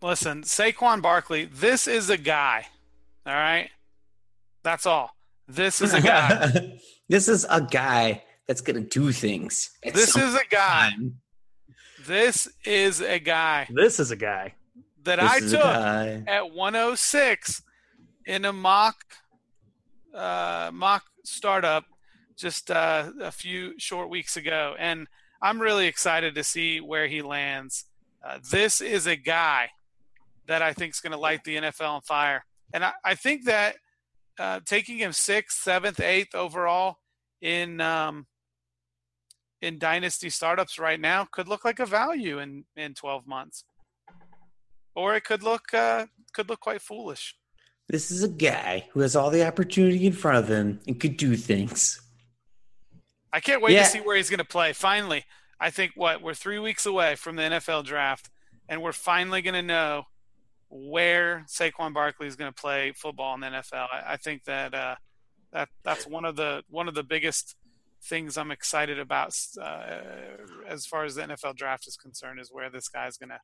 [0.03, 2.67] Listen, Saquon Barkley, this is a guy.
[3.27, 3.69] All right.
[4.63, 5.11] That's all.
[5.47, 6.79] This is a guy.
[7.09, 9.71] this is a guy that's gonna do things.
[9.83, 10.91] this is a guy.
[10.91, 11.17] time.
[12.07, 14.55] This is a guy This is a guy.
[15.05, 17.63] that This I took at 106
[18.27, 18.97] in a mock
[20.15, 21.85] uh, mock startup
[22.41, 25.07] just uh, a few short weeks ago, and
[25.43, 27.85] I'm really excited to see where he lands.
[28.25, 29.71] Uh, this is a guy
[30.47, 33.45] that I think is going to light the NFL on fire, and I, I think
[33.45, 33.77] that
[34.39, 36.99] uh, taking him sixth, seventh, eighth overall
[37.41, 38.27] in um,
[39.61, 43.65] in dynasty startups right now could look like a value in in 12 months,
[44.95, 47.37] or it could look uh, could look quite foolish.
[47.89, 51.17] This is a guy who has all the opportunity in front of him and could
[51.17, 52.01] do things.
[53.33, 53.85] I can't wait Yeah.
[53.85, 54.73] to see where he's going to play.
[54.73, 55.25] Finally,
[55.61, 58.31] I think what we're three weeks away from the NFL draft,
[58.69, 60.05] and we're finally going to know
[60.69, 63.89] where Saquon Barkley is going to play football in the NFL.
[63.93, 64.95] I, I think that uh,
[65.53, 67.57] that that's one of the one of the biggest
[68.03, 69.99] things I'm excited about uh,
[70.67, 73.41] as far as the NFL draft is concerned is where this guy's going to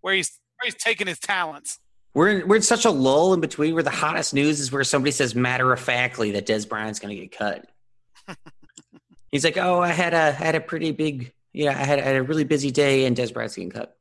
[0.00, 1.78] where he's where he's taking his talents.
[2.12, 4.82] We're in, we're in such a lull in between where the hottest news is where
[4.82, 7.66] somebody says matter of factly that Dez Bryant's going to get cut.
[9.32, 12.02] He's like, "Oh, I had a I had a pretty big yeah, I had, I
[12.02, 13.96] had a really busy day and Dez Bryant's getting cut."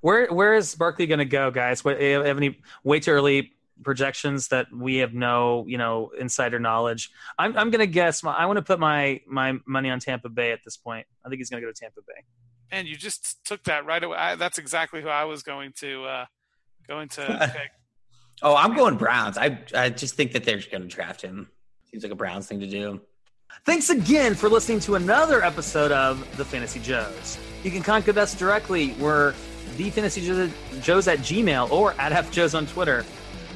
[0.00, 1.84] Where where is Barkley going to go, guys?
[1.84, 3.52] What, have any way too early
[3.82, 7.10] projections that we have no you know insider knowledge?
[7.38, 8.22] I'm I'm going to guess.
[8.22, 11.06] My, I want to put my my money on Tampa Bay at this point.
[11.24, 12.24] I think he's going to go to Tampa Bay.
[12.72, 14.16] And you just took that right away.
[14.16, 16.24] I, that's exactly who I was going to uh,
[16.86, 17.70] going to pick.
[18.42, 19.36] Oh, I'm going Browns.
[19.36, 21.50] I I just think that they're going to draft him.
[21.90, 23.00] Seems like a Browns thing to do.
[23.64, 27.38] Thanks again for listening to another episode of The Fantasy Joes.
[27.62, 28.94] You can contact us directly.
[28.94, 29.34] We're
[29.76, 30.22] the Fantasy
[30.80, 33.04] Joes at Gmail or at FJoes on Twitter.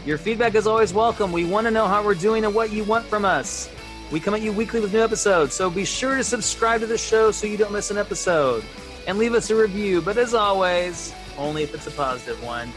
[0.04, 1.32] Your feedback is always welcome.
[1.32, 3.70] We want to know how we're doing and what you want from us.
[4.12, 6.98] We come at you weekly with new episodes, so be sure to subscribe to the
[6.98, 8.62] show so you don't miss an episode.
[9.06, 12.70] And leave us a review, but as always, only if it's a positive one.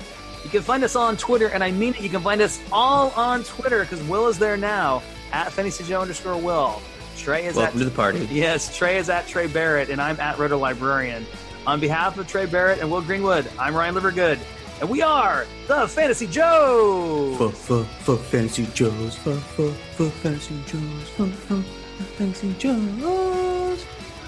[0.43, 2.61] You can find us all on Twitter, and I mean it, you can find us
[2.71, 5.01] all on Twitter because Will is there now
[5.33, 6.81] at Fantasy Joe underscore Will.
[7.17, 8.27] Trey is Welcome at to the party.
[8.31, 11.25] Yes, Trey is at Trey Barrett, and I'm at Roto Librarian.
[11.65, 14.39] On behalf of Trey Barrett and Will Greenwood, I'm Ryan Livergood,
[14.79, 17.35] and we are the Fantasy Joe.
[17.37, 19.15] For, for, for fantasy Joes.
[19.15, 21.09] For, for, for fantasy Joes.
[21.09, 23.85] For, for, for fantasy Joes.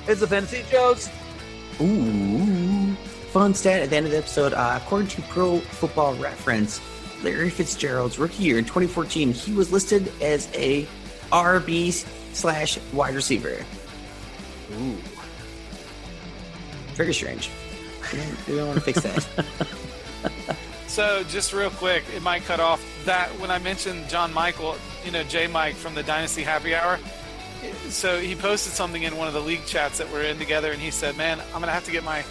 [0.08, 1.10] It's the Fantasy Joes.
[1.80, 2.96] Ooh.
[3.32, 4.54] Fun stat at the end of the episode.
[4.54, 6.82] Uh, according to Pro Football Reference,
[7.24, 10.88] Larry Fitzgerald's rookie year in 2014, he was listed as a
[11.32, 11.94] RB
[12.40, 13.66] slash wide receiver.
[14.74, 14.98] Ooh.
[16.94, 17.50] Very strange.
[18.12, 19.46] We don't, we don't want to fix that.
[20.90, 24.76] So just real quick, it might cut off that when I mentioned John Michael,
[25.06, 26.98] you know, J Mike from the Dynasty Happy Hour.
[27.90, 30.82] So he posted something in one of the league chats that we're in together, and
[30.82, 32.26] he said, "Man, I'm gonna have to get my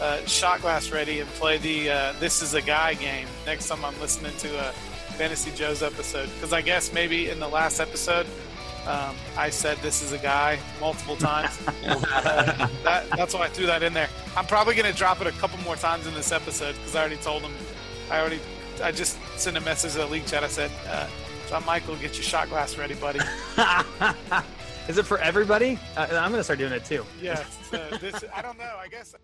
[0.00, 3.84] uh, shot glass ready and play the uh, This Is a Guy game next time
[3.84, 4.72] I'm listening to a
[5.16, 8.26] Fantasy Joe's episode." Because I guess maybe in the last episode,
[8.86, 11.58] um, I said "This is a guy" multiple times.
[11.66, 14.08] Uh, that, that's why I threw that in there.
[14.36, 17.16] I'm probably gonna drop it a couple more times in this episode because I already
[17.16, 17.52] told him.
[18.10, 18.40] I already,
[18.82, 20.42] I just sent a message to the league chat.
[20.42, 21.06] I said, uh,
[21.48, 23.20] "John Michael, get your shot glass ready, buddy."
[24.88, 25.78] is it for everybody?
[25.96, 27.04] Uh, I'm going to start doing it too.
[27.20, 28.76] yeah, so this, I don't know.
[28.80, 29.14] I guess.